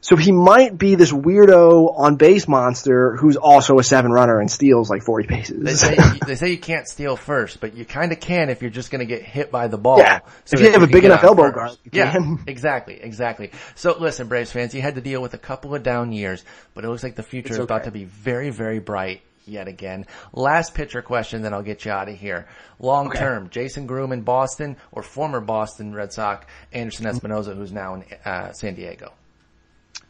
[0.07, 4.49] So he might be this weirdo on base monster who's also a seven runner and
[4.49, 5.61] steals like 40 paces.
[5.61, 5.97] They say,
[6.29, 9.01] they say you can't steal first, but you kind of can if you're just going
[9.01, 9.99] to get hit by the ball.
[9.99, 10.21] Yeah.
[10.45, 11.55] so If you have a big enough elbow first.
[11.57, 12.39] guard, Yeah, can.
[12.47, 13.51] exactly, exactly.
[13.75, 16.85] So listen, Braves fans, you had to deal with a couple of down years, but
[16.85, 20.07] it looks like the future It's is about to be very, very bright yet again.
[20.33, 22.47] Last pitcher question, then I'll get you out of here.
[22.79, 27.95] Long term, Jason Groome in Boston or former Boston Red Sox Anderson Espinoza, who's now
[27.95, 29.13] in uh, San Diego.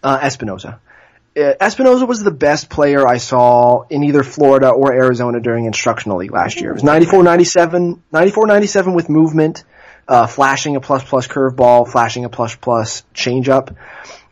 [0.03, 0.78] Uh, Espinoza.
[1.36, 6.18] Uh, Espinoza was the best player I saw in either Florida or Arizona during instructional
[6.18, 6.70] league last year.
[6.70, 9.64] It was 94, 97, 94, 97 with movement,
[10.09, 13.76] uh, flashing a plus plus curveball, flashing a plus plus changeup.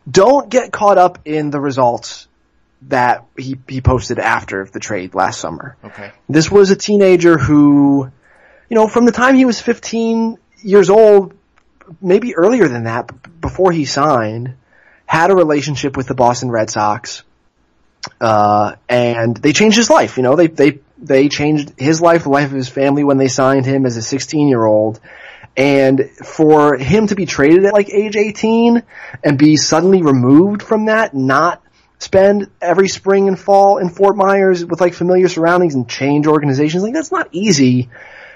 [0.09, 2.27] Don't get caught up in the results
[2.83, 5.75] that he, he posted after the trade last summer.
[5.83, 6.11] Okay.
[6.29, 8.11] This was a teenager who,
[8.69, 11.33] you know, from the time he was 15 years old,
[12.01, 13.11] maybe earlier than that,
[13.41, 14.55] before he signed,
[15.05, 17.23] had a relationship with the Boston Red Sox,
[18.19, 20.17] uh, and they changed his life.
[20.17, 23.27] You know, they they they changed his life, the life of his family when they
[23.27, 24.99] signed him as a 16 year old.
[25.57, 28.83] And for him to be traded at like age 18
[29.23, 31.61] and be suddenly removed from that, not
[31.99, 36.83] spend every spring and fall in Fort Myers with like familiar surroundings and change organizations,
[36.83, 37.89] like that's not easy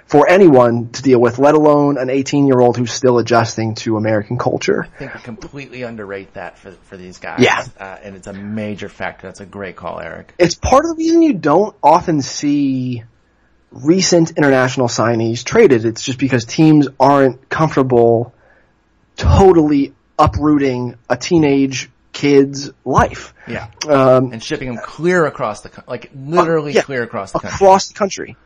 [0.09, 3.95] for anyone to deal with, let alone an 18 year old who's still adjusting to
[3.95, 4.87] American culture.
[4.95, 7.41] I think we completely underrate that for, for these guys.
[7.41, 7.63] Yeah.
[7.79, 9.27] Uh, and it's a major factor.
[9.27, 10.33] That's a great call, Eric.
[10.39, 13.03] It's part of the reason you don't often see
[13.71, 15.85] recent international signees traded.
[15.85, 18.33] It's just because teams aren't comfortable
[19.15, 23.35] totally uprooting a teenage kid's life.
[23.47, 23.67] Yeah.
[23.87, 27.55] Um, And shipping them clear across the, like literally yeah, clear across the country.
[27.55, 28.37] across the country.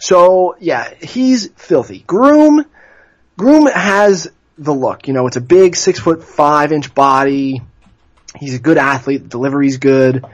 [0.00, 2.00] So yeah, he's filthy.
[2.00, 2.64] Groome,
[3.38, 5.06] Groome has the look.
[5.06, 7.62] You know, it's a big six foot five inch body.
[8.38, 9.28] He's a good athlete.
[9.28, 10.24] Delivery's good.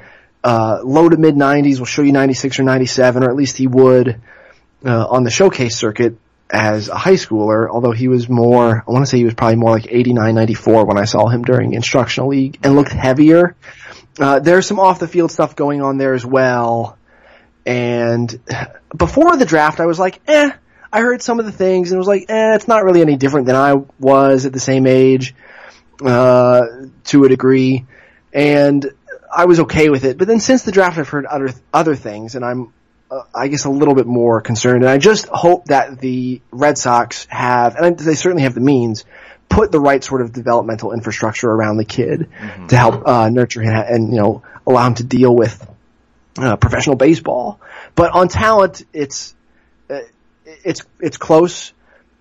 [0.45, 1.79] Uh, low to mid 90s.
[1.81, 4.21] will show you 96 or 97, or at least he would
[4.85, 6.17] uh, on the showcase circuit
[6.49, 7.69] as a high schooler.
[7.69, 10.87] Although he was more, I want to say he was probably more like 89, 94
[10.87, 13.57] when I saw him during instructional league, and looked heavier.
[14.19, 16.97] Uh, there's some off the field stuff going on there as well.
[17.67, 18.41] And
[18.97, 20.51] before the draft, I was like, eh.
[20.93, 23.47] I heard some of the things and was like, eh, it's not really any different
[23.47, 25.35] than I was at the same age,
[26.01, 26.63] uh,
[27.05, 27.85] to a degree.
[28.33, 28.89] And
[29.35, 30.17] I was okay with it.
[30.17, 32.73] But then since the draft, I've heard other, other things and I'm,
[33.11, 34.85] uh, I guess a little bit more concerned.
[34.85, 39.05] And I just hope that the Red Sox have, and they certainly have the means,
[39.49, 42.29] put the right sort of developmental infrastructure around the kid
[42.69, 45.69] to help, uh, nurture him and, you know, allow him to deal with,
[46.39, 47.61] uh, professional baseball.
[47.95, 49.35] But on talent, it's
[49.91, 50.01] uh,
[50.45, 51.73] it's it's close.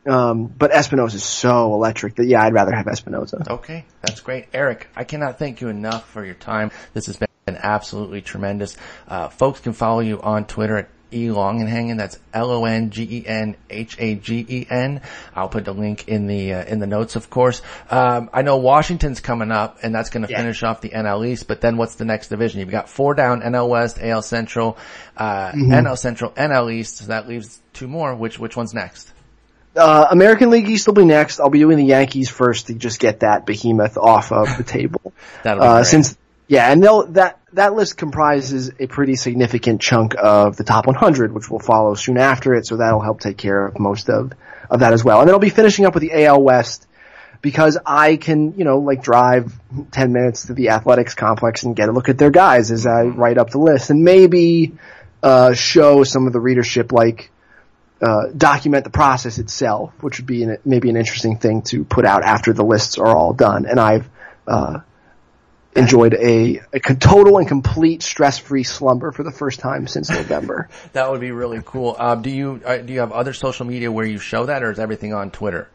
[0.08, 3.50] Um, but Espinoza is so electric that yeah, I'd rather have Espinoza.
[3.50, 4.48] Okay, that's great.
[4.54, 6.70] Eric, I cannot thank you enough for your time.
[6.94, 8.78] This has been absolutely tremendous.
[9.08, 11.98] Uh, folks can follow you on Twitter at Longenhagen.
[11.98, 15.02] That's L O N G E N H A G E N.
[15.36, 17.62] I'll put the link in the uh, in the notes, of course.
[17.90, 20.40] Um, I know Washington's coming up, and that's going to Yeah.
[20.40, 21.48] finish off the NL East.
[21.48, 22.60] But then, what's the next division?
[22.60, 24.78] You've got four down: NL West, AL Central,
[25.18, 26.98] uh, NL Central, NL East.
[26.98, 28.16] So that leaves two more.
[28.16, 29.12] Which which one's next?
[29.76, 31.40] Uh, American League East will be next.
[31.42, 35.12] I'll be doing the Yankees first to just get that behemoth off of the table.
[35.44, 35.86] That'll be Uh, great.
[35.88, 40.88] since yeah, and they'll, that that list comprises a pretty significant chunk of the top
[40.88, 42.66] 100, which will follow soon after it.
[42.66, 44.34] So that'll help take care of most of
[44.70, 45.20] of that as well.
[45.20, 46.88] And then I'll be finishing up with the AL West
[47.42, 49.54] because I can, you know, like drive
[49.92, 53.04] 10 minutes to the athletics complex and get a look at their guys as I
[53.04, 54.74] write up the list and maybe,
[55.22, 57.30] uh, show some of the readership like,
[58.02, 62.06] uh, document the process itself, which would be an, maybe an interesting thing to put
[62.06, 63.66] out after the lists are all done.
[63.66, 64.10] And I've,
[64.48, 64.80] uh,
[65.76, 70.70] enjoyed a, a total and complete stress-free slumber for the first time since November.
[70.94, 71.96] That would be really cool.
[71.98, 74.72] Um, do you uh, do you have other social media where you show that, or
[74.72, 75.70] is everything on Twitter?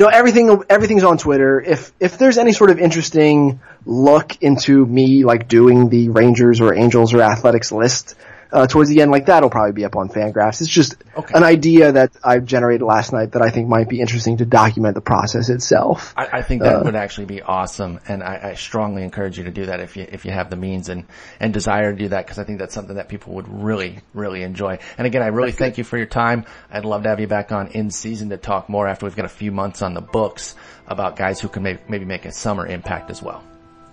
[0.00, 1.60] you know, everything, everything's on Twitter.
[1.60, 6.74] If, if there's any sort of interesting look into me, like doing the Rangers or
[6.74, 8.14] Angels or Athletics list,
[8.52, 10.60] uh, towards the end, like that'll probably be up on Fangraphs.
[10.60, 11.34] It's just Okay.
[11.34, 14.94] an idea that I generated last night that I think might be interesting to document
[14.94, 16.14] the process itself.
[16.16, 19.50] I, I think that would actually be awesome, and I, I strongly encourage you to
[19.50, 21.04] do that if you if you have the means and
[21.38, 24.42] and desire to do that, because I think that's something that people would really really
[24.42, 24.78] enjoy.
[24.98, 26.44] And again, I really thank you for your time.
[26.70, 29.24] I'd love to have you back on in season to talk more after we've got
[29.26, 30.54] a few months on the books
[30.86, 33.42] about guys who can maybe maybe make a summer impact as well.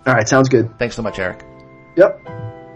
[0.05, 0.77] All right, sounds good.
[0.79, 1.43] Thanks so much, Eric.
[1.97, 2.66] Yep.